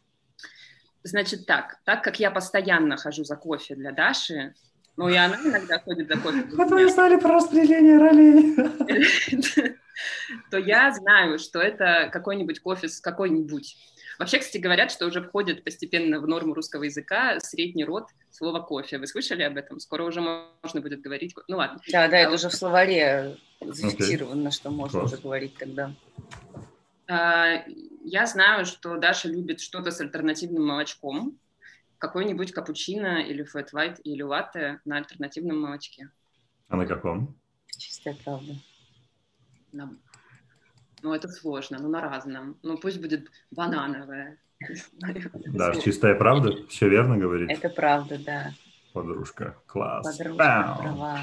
Значит 1.04 1.46
так, 1.46 1.80
так 1.86 2.04
как 2.04 2.20
я 2.20 2.32
постоянно 2.32 2.98
хожу 2.98 3.24
за 3.24 3.36
кофе 3.36 3.76
для 3.76 3.92
Даши, 3.92 4.56
ну, 4.98 5.08
и 5.10 5.16
она 5.16 5.36
иногда 5.44 5.80
ходит 5.80 6.08
за 6.08 6.20
кофе. 6.20 6.44
Вот 6.54 6.72
вы 6.72 6.90
знали 6.90 7.20
про 7.20 7.36
распределение 7.36 8.00
ролей. 8.00 8.56
То 10.52 10.58
я 10.58 10.92
знаю, 10.92 11.40
что 11.40 11.60
это 11.60 12.10
какой-нибудь 12.12 12.60
кофе 12.60 12.90
с 12.90 13.00
какой-нибудь. 13.00 13.78
Вообще, 14.20 14.40
кстати, 14.40 14.58
говорят, 14.58 14.92
что 14.92 15.06
уже 15.06 15.22
входит 15.22 15.64
постепенно 15.64 16.20
в 16.20 16.28
норму 16.28 16.54
русского 16.54 16.84
языка 16.84 17.40
средний 17.40 17.86
род 17.86 18.08
слова 18.32 18.62
кофе. 18.62 18.98
Вы 18.98 19.08
слышали 19.08 19.44
об 19.44 19.58
этом? 19.58 19.80
Скоро 19.80 20.04
уже 20.04 20.22
можно 20.22 20.82
будет 20.82 21.02
говорить. 21.02 21.36
Ну 21.48 21.58
ладно. 21.58 21.80
Да, 21.92 22.08
да, 22.08 22.18
это 22.18 22.32
а 22.32 22.34
уже 22.36 22.50
в 22.50 22.54
словаре 22.54 23.38
зафиксировано, 23.62 24.52
что 24.52 24.72
можно 24.72 25.04
уже 25.04 25.18
говорить 25.18 25.56
тогда. 25.58 25.94
А, 27.08 27.64
я 28.04 28.26
знаю, 28.26 28.66
что 28.66 28.98
Даша 28.98 29.30
любит 29.30 29.60
что-то 29.62 29.92
с 29.92 30.02
альтернативным 30.02 30.66
молочком 30.66 31.38
какой-нибудь 31.98 32.52
капучино 32.52 33.22
или 33.22 33.44
фэт 33.44 33.74
white 33.74 34.02
или 34.04 34.22
латте 34.22 34.82
на 34.86 34.98
альтернативном 34.98 35.62
молочке. 35.62 36.10
А 36.70 36.76
на 36.76 36.86
каком? 36.86 37.36
Чистая 37.78 38.16
правда. 38.24 38.56
На... 39.72 39.96
Ну, 41.04 41.14
это 41.14 41.28
сложно, 41.28 41.78
ну, 41.80 41.90
на 41.90 42.02
разном. 42.02 42.58
Ну, 42.64 42.78
пусть 42.78 43.02
будет 43.02 43.30
банановое. 43.52 44.38
Да, 45.46 45.76
чистая 45.76 46.16
правда, 46.16 46.52
все 46.68 46.90
верно 46.90 47.18
говорит. 47.18 47.52
Это 47.52 47.70
правда, 47.70 48.18
да. 48.18 48.54
Подружка, 48.92 49.56
класс. 49.68 50.18
Подружка, 50.18 50.76
права. 50.80 51.20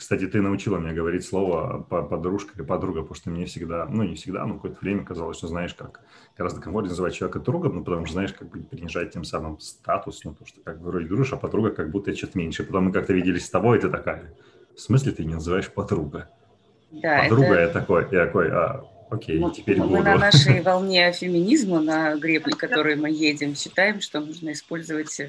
Кстати, 0.00 0.26
ты 0.26 0.40
научила 0.40 0.78
меня 0.78 0.94
говорить 0.94 1.26
слово 1.26 1.82
подружка 1.82 2.54
или 2.54 2.62
подруга, 2.62 3.02
потому 3.02 3.14
что 3.16 3.30
мне 3.30 3.44
всегда, 3.44 3.84
ну 3.84 4.02
не 4.02 4.14
всегда, 4.14 4.46
но 4.46 4.54
какое-то 4.54 4.78
время 4.80 5.04
казалось, 5.04 5.36
что 5.36 5.46
знаешь, 5.46 5.74
как 5.74 6.00
гораздо 6.38 6.62
комфортнее 6.62 6.90
называть 6.90 7.14
человека 7.14 7.38
другом, 7.38 7.74
ну 7.76 7.84
потому 7.84 8.06
что 8.06 8.14
знаешь, 8.14 8.32
как 8.32 8.48
бы 8.48 8.60
принижать 8.60 9.12
тем 9.12 9.24
самым 9.24 9.60
статус, 9.60 10.24
ну 10.24 10.30
потому 10.30 10.46
что 10.46 10.62
как 10.62 10.80
бы 10.80 10.86
вроде 10.86 11.06
дружишь, 11.06 11.34
а 11.34 11.36
подруга 11.36 11.70
как 11.70 11.90
будто 11.90 12.16
что-то 12.16 12.38
меньше. 12.38 12.64
Потом 12.64 12.84
мы 12.84 12.92
как-то 12.92 13.12
виделись 13.12 13.44
с 13.44 13.50
тобой, 13.50 13.76
и 13.76 13.80
ты 13.82 13.90
такая, 13.90 14.34
в 14.74 14.80
смысле 14.80 15.12
ты 15.12 15.24
не 15.24 15.34
называешь 15.34 15.70
подруга? 15.70 16.30
Да, 16.90 17.22
подруга 17.22 17.54
это... 17.54 17.60
я 17.60 17.68
такой, 17.68 18.08
я 18.10 18.26
такой, 18.26 18.50
а, 18.50 18.84
окей, 19.10 19.38
мы, 19.38 19.52
теперь 19.52 19.78
мы 19.78 19.86
буду. 19.86 20.02
на 20.02 20.16
нашей 20.16 20.60
волне 20.62 21.12
феминизма, 21.12 21.80
на 21.80 22.16
гребле, 22.16 22.54
которой 22.54 22.96
мы 22.96 23.10
едем, 23.10 23.54
считаем, 23.54 24.00
что 24.00 24.20
нужно 24.20 24.52
использовать 24.52 25.20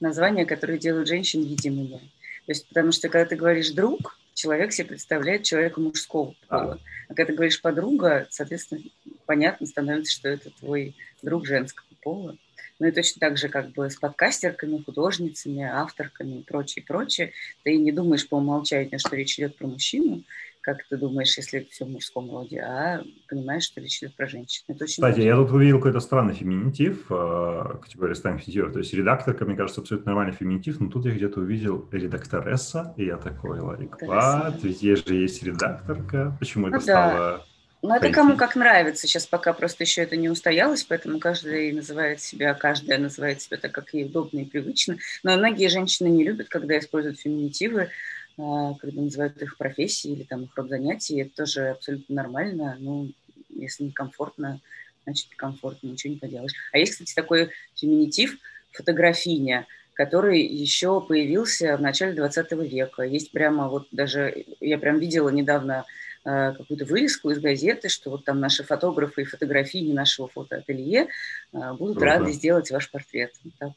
названия, 0.00 0.44
которые 0.44 0.78
делают 0.78 1.08
женщин 1.08 1.42
видимыми. 1.42 1.98
То 2.46 2.52
есть, 2.52 2.68
потому 2.68 2.92
что 2.92 3.08
когда 3.08 3.28
ты 3.28 3.36
говоришь 3.36 3.70
«друг», 3.70 4.18
человек 4.34 4.72
себе 4.72 4.88
представляет 4.88 5.42
человека 5.42 5.80
мужского 5.80 6.34
пола. 6.48 6.78
А 7.08 7.14
когда 7.14 7.24
ты 7.24 7.32
говоришь 7.32 7.60
«подруга», 7.60 8.26
соответственно, 8.30 8.82
понятно 9.24 9.66
становится, 9.66 10.12
что 10.12 10.28
это 10.28 10.50
твой 10.50 10.94
друг 11.22 11.46
женского 11.46 11.86
пола. 12.02 12.36
Ну 12.78 12.86
и 12.86 12.92
точно 12.92 13.20
так 13.20 13.38
же 13.38 13.48
как 13.48 13.72
бы 13.72 13.88
с 13.88 13.96
подкастерками, 13.96 14.82
художницами, 14.84 15.62
авторками 15.62 16.40
и 16.40 16.42
прочее, 16.42 16.84
прочее. 16.86 17.32
Ты 17.64 17.78
не 17.78 17.90
думаешь 17.90 18.28
по 18.28 18.36
умолчанию, 18.36 18.98
что 18.98 19.16
речь 19.16 19.38
идет 19.38 19.56
про 19.56 19.66
мужчину, 19.66 20.22
как 20.66 20.84
ты 20.88 20.96
думаешь, 20.96 21.36
если 21.36 21.60
все 21.70 21.84
в 21.84 21.90
мужском 21.90 22.28
роде, 22.28 22.58
а 22.58 23.00
понимаешь, 23.28 23.62
что 23.62 23.80
речь 23.80 23.98
идет 23.98 24.16
про 24.16 24.26
женщин. 24.26 24.64
Это 24.66 24.82
очень 24.82 24.94
Кстати, 24.94 25.18
важно. 25.18 25.28
я 25.28 25.36
тут 25.36 25.52
увидел 25.52 25.76
какой-то 25.76 26.00
странный 26.00 26.34
феминитив, 26.34 27.06
э, 27.08 27.78
категория 27.80 28.16
станет 28.16 28.40
феминитива, 28.40 28.72
то 28.72 28.80
есть 28.80 28.92
редакторка, 28.92 29.44
мне 29.44 29.54
кажется, 29.54 29.80
абсолютно 29.80 30.10
нормальный 30.10 30.34
феминитив, 30.34 30.80
но 30.80 30.90
тут 30.90 31.06
я 31.06 31.12
где-то 31.12 31.38
увидел 31.38 31.88
редакторесса, 31.92 32.94
и 32.96 33.04
я 33.04 33.16
такой, 33.16 33.60
лайк, 33.60 33.96
вот, 34.00 34.64
ведь 34.64 34.82
есть 34.82 35.06
же 35.06 35.14
есть 35.14 35.40
редакторка, 35.44 36.36
почему 36.40 36.66
ну, 36.66 36.76
это 36.78 36.86
да. 36.86 37.10
стало... 37.10 37.46
Ну, 37.82 37.94
это 37.94 38.10
кому 38.10 38.36
как 38.36 38.56
нравится. 38.56 39.06
Сейчас 39.06 39.26
пока 39.26 39.52
просто 39.52 39.84
еще 39.84 40.02
это 40.02 40.16
не 40.16 40.28
устоялось, 40.28 40.82
поэтому 40.82 41.20
каждый 41.20 41.72
называет 41.72 42.20
себя, 42.20 42.52
каждая 42.54 42.98
называет 42.98 43.40
себя 43.40 43.58
так, 43.58 43.70
как 43.70 43.94
ей 43.94 44.06
удобно 44.06 44.40
и 44.40 44.44
привычно. 44.44 44.96
Но 45.22 45.36
многие 45.36 45.68
женщины 45.68 46.08
не 46.08 46.24
любят, 46.24 46.48
когда 46.48 46.76
используют 46.78 47.20
феминитивы, 47.20 47.82
а, 47.82 47.88
когда 48.36 49.00
называют 49.00 49.40
их 49.40 49.56
профессией 49.56 50.14
или 50.14 50.22
там 50.24 50.44
их 50.44 50.56
род 50.56 50.68
занятий, 50.68 51.20
это 51.22 51.36
тоже 51.36 51.70
абсолютно 51.70 52.14
нормально. 52.14 52.76
Ну, 52.78 53.10
если 53.48 53.84
не 53.84 53.92
комфортно, 53.92 54.60
значит 55.04 55.28
комфортно, 55.36 55.88
ничего 55.88 56.12
не 56.12 56.18
поделаешь. 56.18 56.52
А 56.72 56.78
есть, 56.78 56.92
кстати, 56.92 57.14
такой 57.14 57.50
феминитив 57.74 58.36
фотографиня, 58.72 59.66
который 59.94 60.42
еще 60.42 61.00
появился 61.00 61.76
в 61.76 61.80
начале 61.80 62.14
20 62.14 62.52
века. 62.52 63.02
Есть 63.02 63.32
прямо 63.32 63.68
вот 63.68 63.88
даже, 63.90 64.44
я 64.60 64.76
прям 64.78 64.98
видела 64.98 65.30
недавно 65.30 65.86
а, 66.24 66.52
какую-то 66.52 66.84
вырезку 66.84 67.30
из 67.30 67.38
газеты, 67.38 67.88
что 67.88 68.10
вот 68.10 68.24
там 68.24 68.40
наши 68.40 68.64
фотографы 68.64 69.22
и 69.22 69.24
фотографии 69.24 69.92
нашего 69.92 70.28
фотоателье 70.28 71.08
а, 71.52 71.72
будут 71.74 71.98
Круто. 71.98 72.18
рады 72.18 72.32
сделать 72.32 72.70
ваш 72.70 72.90
портрет. 72.90 73.32
Вот 73.44 73.54
так. 73.58 73.70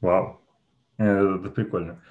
Вау, 0.00 0.40
э, 0.98 1.04
это 1.04 1.50
прикольно. 1.50 2.02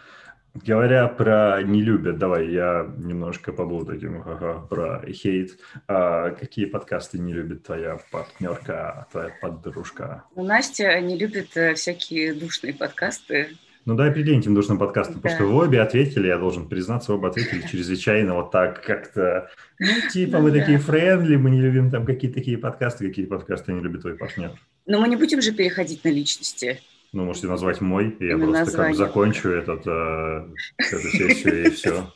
Говоря 0.63 1.07
про 1.09 1.61
не 1.63 1.81
любят, 1.81 2.17
давай 2.17 2.49
я 2.49 2.87
немножко 2.97 3.51
побуду 3.51 3.91
таким 3.91 4.21
ага, 4.25 4.65
про 4.69 5.03
хейт. 5.11 5.59
А 5.87 6.29
какие 6.29 6.65
подкасты 6.65 7.19
не 7.19 7.33
любит 7.33 7.63
твоя 7.63 7.99
партнерка, 8.09 9.05
твоя 9.11 9.33
подружка? 9.41 10.23
Ну, 10.33 10.45
Настя 10.45 11.01
не 11.01 11.17
любит 11.17 11.57
э, 11.57 11.73
всякие 11.73 12.33
душные 12.33 12.73
подкасты. 12.73 13.49
Ну 13.83 13.95
дай 13.95 14.09
определение 14.09 14.41
этим 14.41 14.55
душным 14.55 14.79
подкастам, 14.79 15.15
да. 15.15 15.21
потому 15.21 15.35
что 15.35 15.45
вы 15.45 15.65
обе 15.65 15.81
ответили, 15.81 16.27
я 16.27 16.37
должен 16.37 16.67
признаться, 16.69 17.13
оба 17.13 17.27
ответили 17.27 17.61
чрезвычайно 17.67 18.33
вот 18.33 18.49
так 18.49 18.81
как-то, 18.81 19.51
ну 19.77 20.09
типа 20.11 20.39
мы 20.39 20.51
такие 20.51 20.79
френдли, 20.79 21.35
мы 21.35 21.51
не 21.51 21.61
любим 21.61 21.91
там 21.91 22.03
какие-то 22.05 22.39
такие 22.39 22.57
подкасты, 22.57 23.07
какие 23.07 23.25
подкасты 23.25 23.73
не 23.73 23.81
любит 23.81 24.01
твой 24.01 24.15
партнер. 24.15 24.51
Но 24.87 25.01
мы 25.01 25.07
не 25.07 25.17
будем 25.17 25.41
же 25.41 25.51
переходить 25.51 26.03
на 26.03 26.09
личности. 26.09 26.79
Ну, 27.13 27.25
можете 27.25 27.47
назвать 27.47 27.81
мой, 27.81 28.09
и 28.19 28.27
я 28.27 28.37
просто 28.37 28.77
как 28.77 28.95
закончу 28.95 29.49
этот, 29.49 29.87
э, 29.87 30.47
эту 30.77 31.09
сессию, 31.09 31.67
и 31.67 31.69
все. 31.69 32.11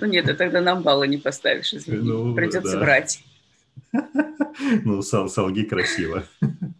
Ну 0.00 0.06
нет, 0.06 0.28
а 0.28 0.34
тогда 0.34 0.60
нам 0.60 0.82
баллы 0.82 1.08
не 1.08 1.18
поставишь, 1.18 1.74
извини. 1.74 2.08
Ну, 2.08 2.34
Придется 2.34 2.78
да. 2.78 2.80
брать. 2.80 3.24
Ну, 4.84 5.02
сол, 5.02 5.28
солги 5.28 5.64
красиво. 5.64 6.24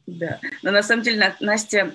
Да, 0.07 0.39
но 0.63 0.71
на 0.71 0.83
самом 0.83 1.03
деле 1.03 1.35
Настя, 1.41 1.95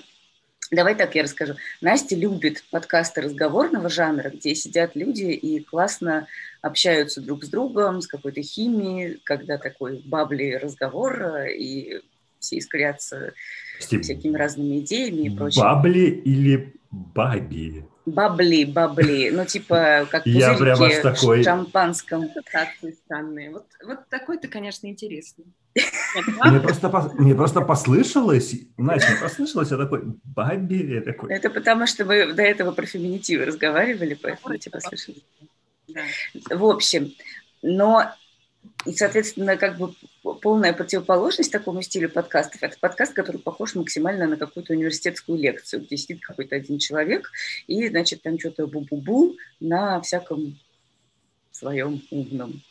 давай 0.70 0.94
так 0.94 1.14
я 1.14 1.22
расскажу. 1.22 1.54
Настя 1.80 2.16
любит 2.16 2.64
подкасты 2.70 3.22
разговорного 3.22 3.88
жанра, 3.88 4.30
где 4.30 4.54
сидят 4.54 4.94
люди 4.94 5.24
и 5.24 5.64
классно 5.64 6.26
общаются 6.60 7.22
друг 7.22 7.44
с 7.44 7.48
другом, 7.48 8.02
с 8.02 8.06
какой-то 8.06 8.42
химией, 8.42 9.20
когда 9.24 9.56
такой 9.56 10.02
бабли 10.04 10.58
разговор, 10.62 11.46
и 11.46 12.02
все 12.40 12.56
искрятся 12.56 13.32
Прости, 13.80 13.98
всякими 14.00 14.36
разными 14.36 14.80
идеями 14.80 15.28
и 15.28 15.30
прочим. 15.30 15.62
Бабли 15.62 16.22
или 16.24 16.74
баби? 16.90 17.86
Бабли, 18.04 18.64
бабли, 18.64 19.30
ну 19.32 19.46
типа 19.46 20.06
как 20.10 20.26
Я 20.26 20.54
прямо 20.54 20.90
такой... 21.02 21.40
в 21.40 21.44
шампанском. 21.44 22.24
Ассоциации 22.24 22.92
странные. 23.04 23.50
Вот, 23.50 23.66
вот 23.86 24.08
такой-то, 24.10 24.48
конечно, 24.48 24.86
интересный. 24.86 25.46
Мне 26.44 26.60
просто, 26.60 27.12
мне 27.16 27.34
просто 27.34 27.60
послышалось, 27.60 28.54
Настя, 28.76 29.12
мне 29.12 29.20
послышалось, 29.20 29.70
я 29.70 29.76
такой, 29.76 30.02
баби, 30.24 30.94
я 30.94 31.00
такой. 31.00 31.32
Это 31.32 31.48
потому, 31.48 31.86
что 31.86 32.04
мы 32.04 32.32
до 32.32 32.42
этого 32.42 32.72
про 32.72 32.84
феминитивы 32.84 33.44
разговаривали, 33.44 34.18
поэтому 34.20 34.56
тебе 34.56 34.72
послышалось. 34.72 35.22
В 36.50 36.64
общем, 36.64 37.12
но 37.62 38.12
и, 38.86 38.92
соответственно, 38.92 39.56
как 39.56 39.76
бы 39.76 39.94
полная 40.40 40.72
противоположность 40.72 41.52
такому 41.52 41.82
стилю 41.82 42.08
подкастов– 42.08 42.62
это 42.62 42.78
подкаст, 42.78 43.12
который 43.12 43.40
похож 43.40 43.74
максимально 43.74 44.26
на 44.26 44.36
какую-то 44.36 44.72
университетскую 44.72 45.38
лекцию, 45.38 45.82
где 45.82 45.96
сидит 45.96 46.22
какой-то 46.22 46.56
один 46.56 46.78
человек 46.78 47.30
и, 47.66 47.86
значит, 47.88 48.22
там 48.22 48.38
что-то 48.38 48.66
бу-бу-бу 48.66 49.36
на 49.60 50.00
всяком 50.00 50.58
своем 51.50 52.02
умном, 52.10 52.62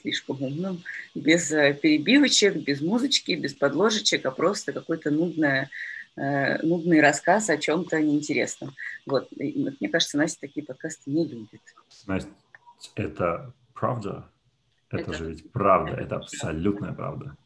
слишком 0.00 0.42
умном, 0.42 0.82
без 1.14 1.52
э, 1.52 1.74
перебивочек, 1.74 2.56
без 2.56 2.80
музычки, 2.80 3.32
без 3.32 3.52
подложечек, 3.52 4.24
а 4.24 4.30
просто 4.30 4.72
какой-то 4.72 5.10
нудное, 5.10 5.68
э, 6.16 6.62
нудный 6.62 7.02
рассказ 7.02 7.50
о 7.50 7.58
чем-то 7.58 8.00
неинтересном. 8.00 8.74
Вот. 9.04 9.28
И, 9.32 9.68
мне 9.80 9.90
кажется, 9.90 10.16
Настя 10.16 10.40
такие 10.40 10.64
подкасты 10.64 11.10
не 11.10 11.26
любит. 11.26 11.60
Настя, 12.06 12.30
это 12.94 13.52
правда? 13.74 14.30
Это, 14.90 15.02
это 15.02 15.12
же 15.12 15.28
ведь 15.28 15.52
правда, 15.52 15.92
это 15.92 16.16
абсолютная 16.16 16.92
правда. 16.92 17.36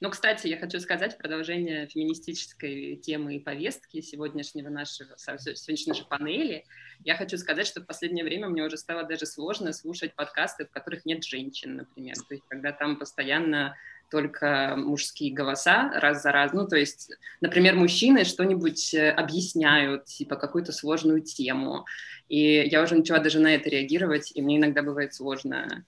Ну, 0.00 0.10
кстати, 0.10 0.46
я 0.46 0.58
хочу 0.58 0.78
сказать 0.78 1.16
продолжение 1.16 1.86
феминистической 1.86 2.96
темы 2.96 3.36
и 3.36 3.40
повестки 3.40 4.00
сегодняшнего 4.00 4.68
нашего, 4.68 5.16
сегодняшней 5.16 5.92
нашей 5.92 6.06
панели. 6.06 6.64
Я 7.02 7.16
хочу 7.16 7.38
сказать, 7.38 7.66
что 7.66 7.80
в 7.80 7.86
последнее 7.86 8.24
время 8.24 8.48
мне 8.48 8.62
уже 8.62 8.76
стало 8.76 9.04
даже 9.04 9.26
сложно 9.26 9.72
слушать 9.72 10.14
подкасты, 10.14 10.66
в 10.66 10.70
которых 10.70 11.06
нет 11.06 11.24
женщин, 11.24 11.76
например. 11.76 12.14
То 12.28 12.34
есть, 12.34 12.44
когда 12.48 12.72
там 12.72 12.98
постоянно 12.98 13.74
только 14.10 14.74
мужские 14.76 15.32
голоса 15.32 15.90
раз 15.94 16.22
за 16.22 16.30
раз. 16.30 16.52
Ну, 16.52 16.68
то 16.68 16.76
есть, 16.76 17.10
например, 17.40 17.74
мужчины 17.74 18.24
что-нибудь 18.24 18.94
э, 18.94 19.10
объясняют, 19.10 20.04
типа 20.04 20.36
какую-то 20.36 20.72
сложную 20.72 21.22
тему. 21.22 21.84
И 22.28 22.38
я 22.38 22.82
уже 22.82 22.94
начала 22.94 23.18
даже 23.18 23.40
на 23.40 23.54
это 23.54 23.70
реагировать, 23.70 24.30
и 24.34 24.42
мне 24.42 24.58
иногда 24.58 24.82
бывает 24.82 25.14
сложно 25.14 25.84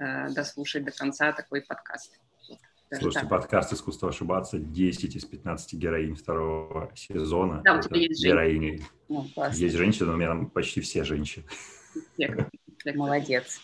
дослушать 0.00 0.84
до 0.84 0.90
конца 0.90 1.32
такой 1.32 1.62
подкаст. 1.62 2.18
Слушайте, 2.92 3.20
так. 3.20 3.28
подкаст 3.28 3.72
«Искусство 3.72 4.08
ошибаться» 4.08 4.58
10 4.58 5.14
из 5.14 5.24
15 5.24 5.74
героинь 5.74 6.16
второго 6.16 6.90
сезона. 6.96 7.62
Да, 7.62 7.76
у 7.76 7.80
тебя 7.80 7.98
есть 7.98 8.24
героини. 8.24 8.84
Ну, 9.08 9.28
есть 9.52 9.76
женщины, 9.76 10.06
но 10.06 10.14
у 10.14 10.16
меня 10.16 10.28
там 10.28 10.50
почти 10.50 10.80
все 10.80 11.04
женщины. 11.04 11.44
Молодец. 12.94 13.60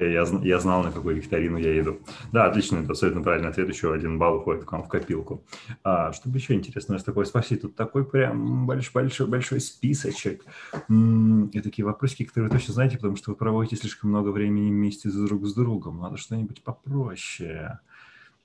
Я, 0.00 0.26
я 0.42 0.60
знал, 0.60 0.82
на 0.82 0.90
какую 0.90 1.16
викторину 1.16 1.58
я 1.58 1.78
иду. 1.78 2.00
Да, 2.32 2.46
отлично, 2.46 2.78
это 2.78 2.92
абсолютно 2.92 3.22
правильный 3.22 3.50
ответ. 3.50 3.68
Еще 3.68 3.92
один 3.92 4.18
балл 4.18 4.36
уходит 4.36 4.64
к 4.64 4.72
вам 4.72 4.82
в 4.82 4.88
копилку. 4.88 5.44
А, 5.84 6.12
что 6.12 6.30
бы 6.30 6.38
еще 6.38 6.54
интересного 6.54 6.98
из 6.98 7.04
такое 7.04 7.26
спросить? 7.26 7.62
Тут 7.62 7.76
такой 7.76 8.04
прям 8.04 8.66
большой, 8.66 9.02
большой, 9.02 9.26
большой 9.26 9.60
списочек. 9.60 10.44
И 10.88 11.60
такие 11.60 11.84
вопросики, 11.84 12.24
которые 12.24 12.50
вы 12.50 12.56
точно 12.56 12.74
знаете, 12.74 12.96
потому 12.96 13.16
что 13.16 13.30
вы 13.30 13.36
проводите 13.36 13.76
слишком 13.76 14.10
много 14.10 14.30
времени 14.30 14.70
вместе 14.70 15.10
друг 15.10 15.46
с 15.46 15.54
другом. 15.54 16.00
Надо 16.00 16.16
что-нибудь 16.16 16.62
попроще. 16.62 17.78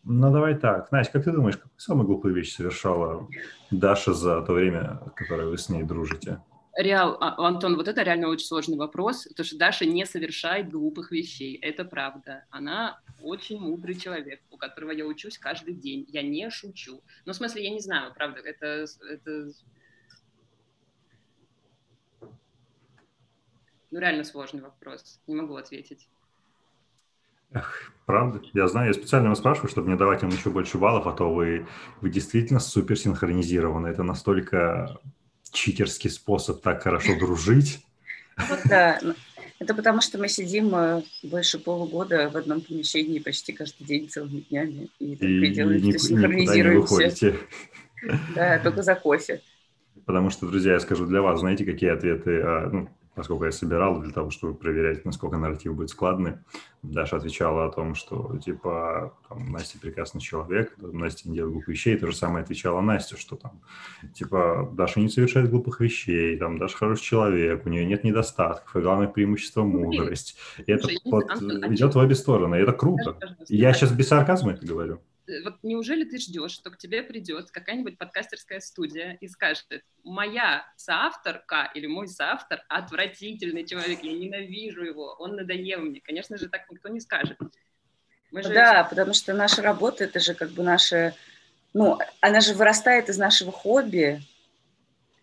Ну, 0.03 0.31
давай 0.31 0.55
так. 0.55 0.91
Настя, 0.91 1.13
как 1.13 1.23
ты 1.23 1.31
думаешь, 1.31 1.55
какую 1.55 1.71
самую 1.77 2.05
глупую 2.05 2.35
вещь 2.35 2.53
совершала 2.53 3.27
Даша 3.71 4.13
за 4.13 4.41
то 4.41 4.53
время, 4.53 4.99
которое 5.15 5.47
вы 5.47 5.57
с 5.57 5.69
ней 5.69 5.83
дружите? 5.83 6.41
Реал, 6.75 7.17
а, 7.21 7.47
Антон, 7.47 7.77
вот 7.77 7.87
это 7.87 8.03
реально 8.03 8.27
очень 8.27 8.45
сложный 8.45 8.77
вопрос, 8.77 9.25
потому 9.29 9.45
что 9.45 9.57
Даша 9.57 9.85
не 9.85 10.05
совершает 10.05 10.69
глупых 10.69 11.09
вещей, 11.11 11.55
это 11.55 11.85
правда. 11.85 12.45
Она 12.49 12.99
очень 13.21 13.59
мудрый 13.59 13.95
человек, 13.95 14.41
у 14.51 14.57
которого 14.57 14.91
я 14.91 15.05
учусь 15.05 15.37
каждый 15.37 15.73
день. 15.73 16.05
Я 16.09 16.21
не 16.21 16.49
шучу. 16.49 17.01
Ну, 17.25 17.31
в 17.31 17.35
смысле, 17.35 17.63
я 17.63 17.69
не 17.69 17.79
знаю, 17.79 18.13
правда, 18.13 18.41
это... 18.41 18.85
это... 19.09 19.51
Ну, 23.91 23.99
реально 23.99 24.25
сложный 24.25 24.61
вопрос. 24.61 25.21
Не 25.27 25.35
могу 25.35 25.55
ответить. 25.55 26.09
Эх, 27.51 27.93
правда? 28.05 28.41
Я 28.53 28.67
знаю, 28.67 28.87
я 28.87 28.93
специально 28.93 29.29
вас 29.29 29.39
спрашиваю, 29.39 29.69
чтобы 29.69 29.89
не 29.89 29.95
давать 29.95 30.23
вам 30.23 30.31
еще 30.31 30.49
больше 30.49 30.77
баллов, 30.77 31.07
а 31.07 31.13
то 31.13 31.33
вы, 31.33 31.65
вы 32.01 32.09
действительно 32.09 32.59
супер 32.59 32.97
синхронизированы. 32.97 33.87
Это 33.87 34.03
настолько 34.03 34.99
читерский 35.55 36.09
способ 36.09 36.61
так 36.61 36.83
хорошо 36.83 37.17
дружить. 37.17 37.79
Да, 38.65 38.99
ну, 39.01 39.15
это 39.59 39.73
потому 39.73 40.01
что 40.01 40.17
мы 40.17 40.27
сидим 40.27 40.75
э, 40.75 41.03
больше 41.23 41.57
полугода 41.57 42.29
в 42.29 42.35
одном 42.35 42.61
помещении 42.61 43.19
почти 43.19 43.53
каждый 43.53 43.85
день 43.85 44.09
целыми 44.09 44.41
днями. 44.49 44.89
И, 44.99 45.15
так 45.15 45.29
и, 45.29 45.89
и 45.89 45.97
синхронизируемся. 45.97 47.37
Да, 48.35 48.59
только 48.59 48.83
за 48.83 48.95
кофе. 48.95 49.41
Потому 50.05 50.29
что, 50.29 50.45
друзья, 50.47 50.73
я 50.73 50.79
скажу 50.79 51.05
для 51.07 51.21
вас, 51.21 51.39
знаете, 51.39 51.65
какие 51.65 51.89
ответы, 51.89 52.41
а, 52.41 52.69
ну, 52.71 52.89
поскольку 53.15 53.45
я 53.45 53.51
собирал 53.51 54.01
для 54.01 54.11
того, 54.11 54.29
чтобы 54.29 54.55
проверять, 54.55 55.05
насколько 55.05 55.37
нарратив 55.37 55.75
будет 55.75 55.89
складный, 55.89 56.33
Даша 56.83 57.17
отвечала 57.17 57.65
о 57.65 57.71
том, 57.71 57.95
что, 57.95 58.37
типа, 58.37 59.17
там, 59.27 59.51
Настя 59.51 59.79
прекрасный 59.79 60.21
человек, 60.21 60.73
Настя 60.77 61.29
не 61.29 61.35
делает 61.35 61.53
глупых 61.53 61.69
вещей, 61.69 61.97
то 61.97 62.07
же 62.07 62.15
самое 62.15 62.43
отвечала 62.43 62.81
Настя, 62.81 63.17
что 63.17 63.35
там, 63.35 63.61
типа, 64.13 64.69
Даша 64.73 64.99
не 64.99 65.09
совершает 65.09 65.49
глупых 65.49 65.79
вещей, 65.79 66.37
там, 66.37 66.59
Даша 66.59 66.77
хороший 66.77 67.03
человек, 67.03 67.65
у 67.65 67.69
нее 67.69 67.85
нет 67.85 68.03
недостатков, 68.03 68.75
и 68.75 68.81
главное 68.81 69.07
преимущество– 69.07 69.63
мудрость. 69.63 70.37
И 70.65 70.71
это 70.71 70.87
вот 71.05 71.25
идет 71.41 71.95
в 71.95 71.97
обе 71.97 72.15
стороны, 72.15 72.55
и 72.55 72.59
это 72.59 72.73
круто. 72.73 73.17
Я 73.47 73.73
сейчас 73.73 73.91
без 73.91 74.07
сарказма 74.09 74.51
это 74.51 74.65
говорю. 74.65 74.99
Э, 75.27 75.43
вот 75.43 75.55
неужели 75.63 76.03
ты 76.03 76.17
ждешь, 76.17 76.51
что 76.51 76.71
к 76.71 76.77
тебе 76.77 77.03
придет 77.03 77.51
какая-нибудь 77.51 77.97
подкастерская 77.97 78.59
студия 78.59 79.17
и 79.21 79.27
скажет, 79.27 79.65
моя 80.03 80.65
соавторка 80.75 81.71
или 81.73 81.87
мой 81.87 82.07
соавтор 82.07 82.61
отвратительный 82.69 83.65
человек, 83.65 84.03
я 84.03 84.13
ненавижу 84.13 84.83
его, 84.83 85.15
он 85.19 85.35
надоел 85.35 85.81
мне. 85.81 86.01
Конечно 86.01 86.37
же, 86.37 86.49
так 86.49 86.69
никто 86.69 86.89
не 86.89 86.99
скажет. 86.99 87.37
Мы 88.31 88.43
же... 88.43 88.53
Да, 88.53 88.83
потому 88.83 89.13
что 89.13 89.33
наша 89.33 89.61
работа, 89.61 90.03
это 90.03 90.19
же 90.19 90.33
как 90.33 90.51
бы 90.51 90.63
наша, 90.63 91.15
ну, 91.73 91.97
она 92.21 92.41
же 92.41 92.53
вырастает 92.53 93.09
из 93.09 93.17
нашего 93.17 93.51
хобби, 93.51 94.21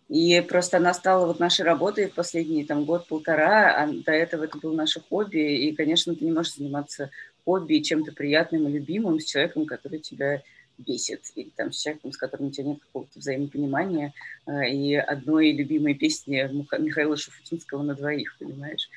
и 0.08 0.40
просто 0.42 0.76
она 0.76 0.92
стала 0.92 1.26
вот 1.26 1.40
нашей 1.40 1.64
работой 1.64 2.08
в 2.08 2.14
последний 2.14 2.64
там 2.64 2.84
год-полтора, 2.84 3.82
а 3.82 3.86
до 3.86 4.12
этого 4.12 4.44
это 4.44 4.58
было 4.58 4.74
наше 4.74 5.00
хобби, 5.00 5.66
и, 5.66 5.74
конечно, 5.74 6.14
ты 6.14 6.24
не 6.24 6.32
можешь 6.32 6.54
заниматься 6.54 7.10
хобби, 7.44 7.81
чем-то 7.81 8.12
приятным 8.12 8.68
и 8.68 8.72
любимым 8.72 9.20
с 9.20 9.24
человеком, 9.24 9.66
который 9.66 9.98
тебя 10.00 10.42
бесит, 10.78 11.22
или 11.35 11.50
там 11.57 11.72
с 11.72 11.81
человеком, 11.81 12.12
с 12.12 12.16
которым 12.16 12.48
у 12.48 12.50
тебя 12.50 12.68
нет 12.68 12.81
какого-то 12.81 13.18
взаимопонимания, 13.18 14.12
э, 14.46 14.70
и 14.70 14.94
одной 14.94 15.52
любимой 15.52 15.94
песни 15.94 16.48
Михаила 16.78 17.16
Шуфутинского 17.16 17.83
на 17.83 17.94
двоих, 17.94 18.37
понимаешь? 18.38 18.88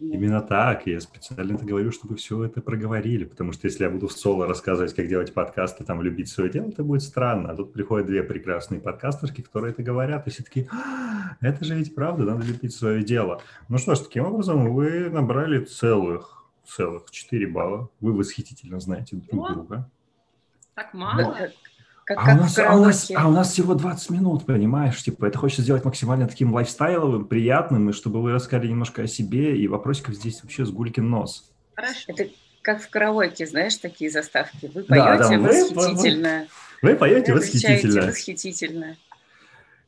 Именно 0.00 0.40
так, 0.40 0.86
я 0.86 1.00
специально 1.00 1.54
это 1.54 1.64
говорю, 1.64 1.92
чтобы 1.92 2.16
все 2.16 2.44
это 2.44 2.60
проговорили, 2.60 3.24
потому 3.24 3.52
что 3.52 3.66
если 3.66 3.84
я 3.84 3.90
буду 3.90 4.08
в 4.08 4.12
соло 4.12 4.46
рассказывать, 4.46 4.94
как 4.94 5.08
делать 5.08 5.32
подкасты, 5.32 5.84
там, 5.84 6.02
любить 6.02 6.28
свое 6.28 6.50
дело, 6.50 6.68
это 6.68 6.82
будет 6.82 7.02
странно, 7.02 7.50
а 7.50 7.56
тут 7.56 7.72
приходят 7.72 8.06
две 8.06 8.22
прекрасные 8.22 8.80
подкастерки, 8.80 9.42
которые 9.42 9.72
это 9.72 9.82
говорят, 9.82 10.26
и 10.26 10.30
все 10.30 10.42
таки 10.42 10.68
«А, 10.72 11.36
это 11.40 11.64
же 11.64 11.74
ведь 11.74 11.94
правда, 11.94 12.24
надо 12.24 12.44
любить 12.44 12.74
свое 12.74 13.02
дело. 13.02 13.42
Ну 13.68 13.78
что 13.78 13.94
ж, 13.94 14.00
таким 14.00 14.24
образом 14.24 14.72
вы 14.72 15.10
набрали 15.10 15.64
целых 15.64 16.41
целых 16.66 17.10
4 17.10 17.46
балла. 17.46 17.90
Вы 18.00 18.12
восхитительно 18.12 18.80
знаете 18.80 19.16
друг 19.16 19.50
О, 19.50 19.52
друга. 19.54 19.90
Так 20.74 20.94
мало? 20.94 21.34
Да. 21.38 21.48
Как, 22.04 22.18
а, 22.18 22.26
как 22.26 22.34
у 22.34 22.38
нас, 22.40 22.58
а, 22.58 22.74
у 22.74 22.84
нас, 22.84 23.10
а 23.14 23.28
у 23.28 23.30
нас 23.30 23.52
всего 23.52 23.74
20 23.74 24.10
минут, 24.10 24.44
понимаешь? 24.44 25.02
Типа, 25.02 25.26
это 25.26 25.38
хочется 25.38 25.62
сделать 25.62 25.84
максимально 25.84 26.26
таким 26.26 26.52
лайфстайловым, 26.52 27.26
приятным, 27.26 27.90
и 27.90 27.92
чтобы 27.92 28.20
вы 28.20 28.32
рассказали 28.32 28.68
немножко 28.68 29.02
о 29.02 29.06
себе, 29.06 29.56
и 29.56 29.68
вопросиков 29.68 30.14
здесь 30.14 30.42
вообще 30.42 30.66
с 30.66 30.70
гулькин 30.70 31.08
нос. 31.08 31.52
Хорошо. 31.76 32.00
Это 32.08 32.28
как 32.62 32.82
в 32.82 32.90
караоке, 32.90 33.46
знаешь, 33.46 33.76
такие 33.76 34.10
заставки. 34.10 34.70
Вы 34.74 34.84
поете 34.84 35.04
да, 35.04 35.16
да, 35.18 35.38
восхитительно. 35.38 36.46
Вы, 36.80 36.88
вы, 36.88 36.92
вы 36.92 36.96
поете 36.96 37.34
восхитительно. 37.34 38.06
восхитительно. 38.06 38.96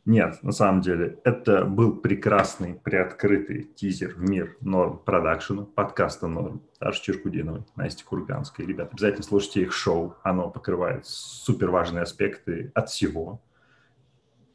Нет, 0.06 0.42
на 0.42 0.52
самом 0.52 0.82
деле, 0.82 1.18
это 1.24 1.64
был 1.64 1.96
прекрасный 1.96 2.74
приоткрытый 2.74 3.62
тизер 3.62 4.14
в 4.14 4.20
мир 4.20 4.54
норм 4.60 4.98
продакшена, 4.98 5.64
подкаста 5.64 6.26
норм 6.26 6.60
Даши 6.78 7.02
Черкудиновой, 7.02 7.64
Насти 7.74 8.04
Курганской. 8.04 8.66
Ребята, 8.66 8.90
обязательно 8.92 9.22
слушайте 9.22 9.62
их 9.62 9.72
шоу. 9.72 10.14
Оно 10.22 10.50
покрывает 10.50 11.06
супер 11.06 11.70
важные 11.70 12.02
аспекты 12.02 12.70
от 12.74 12.90
всего. 12.90 13.40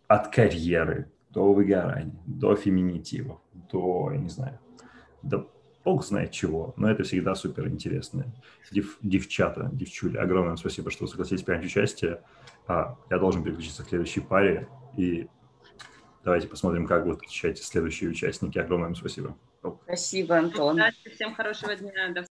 От 0.07 0.27
карьеры 0.27 1.12
до 1.31 1.51
выгорания, 1.51 2.15
до 2.27 2.55
феминитивов, 2.55 3.39
до, 3.71 4.12
я 4.12 4.19
не 4.19 4.29
знаю, 4.29 4.59
до 5.23 5.49
бог 5.83 6.05
знает 6.05 6.31
чего, 6.31 6.75
но 6.77 6.91
это 6.91 7.01
всегда 7.01 7.33
супер 7.33 7.67
интересно. 7.67 8.25
Дев, 8.71 8.99
девчата, 9.01 9.71
девчули, 9.73 10.17
огромное 10.17 10.57
спасибо, 10.57 10.91
что 10.91 11.07
согласились 11.07 11.41
принять 11.41 11.65
участие. 11.65 12.21
А, 12.67 12.97
я 13.09 13.17
должен 13.17 13.43
переключиться 13.43 13.83
к 13.83 13.89
следующей 13.89 14.21
паре 14.21 14.67
и 14.95 15.27
Давайте 16.23 16.47
посмотрим, 16.47 16.86
как 16.86 17.03
будут 17.03 17.19
отвечать 17.19 17.58
следующие 17.58 18.10
участники. 18.10 18.58
Огромное 18.60 18.88
вам 18.88 18.95
спасибо. 18.95 19.36
Спасибо, 19.84 20.38
Антон. 20.38 20.79
Всем 21.13 21.34
хорошего 21.36 21.75
дня. 21.75 22.10
До 22.13 22.25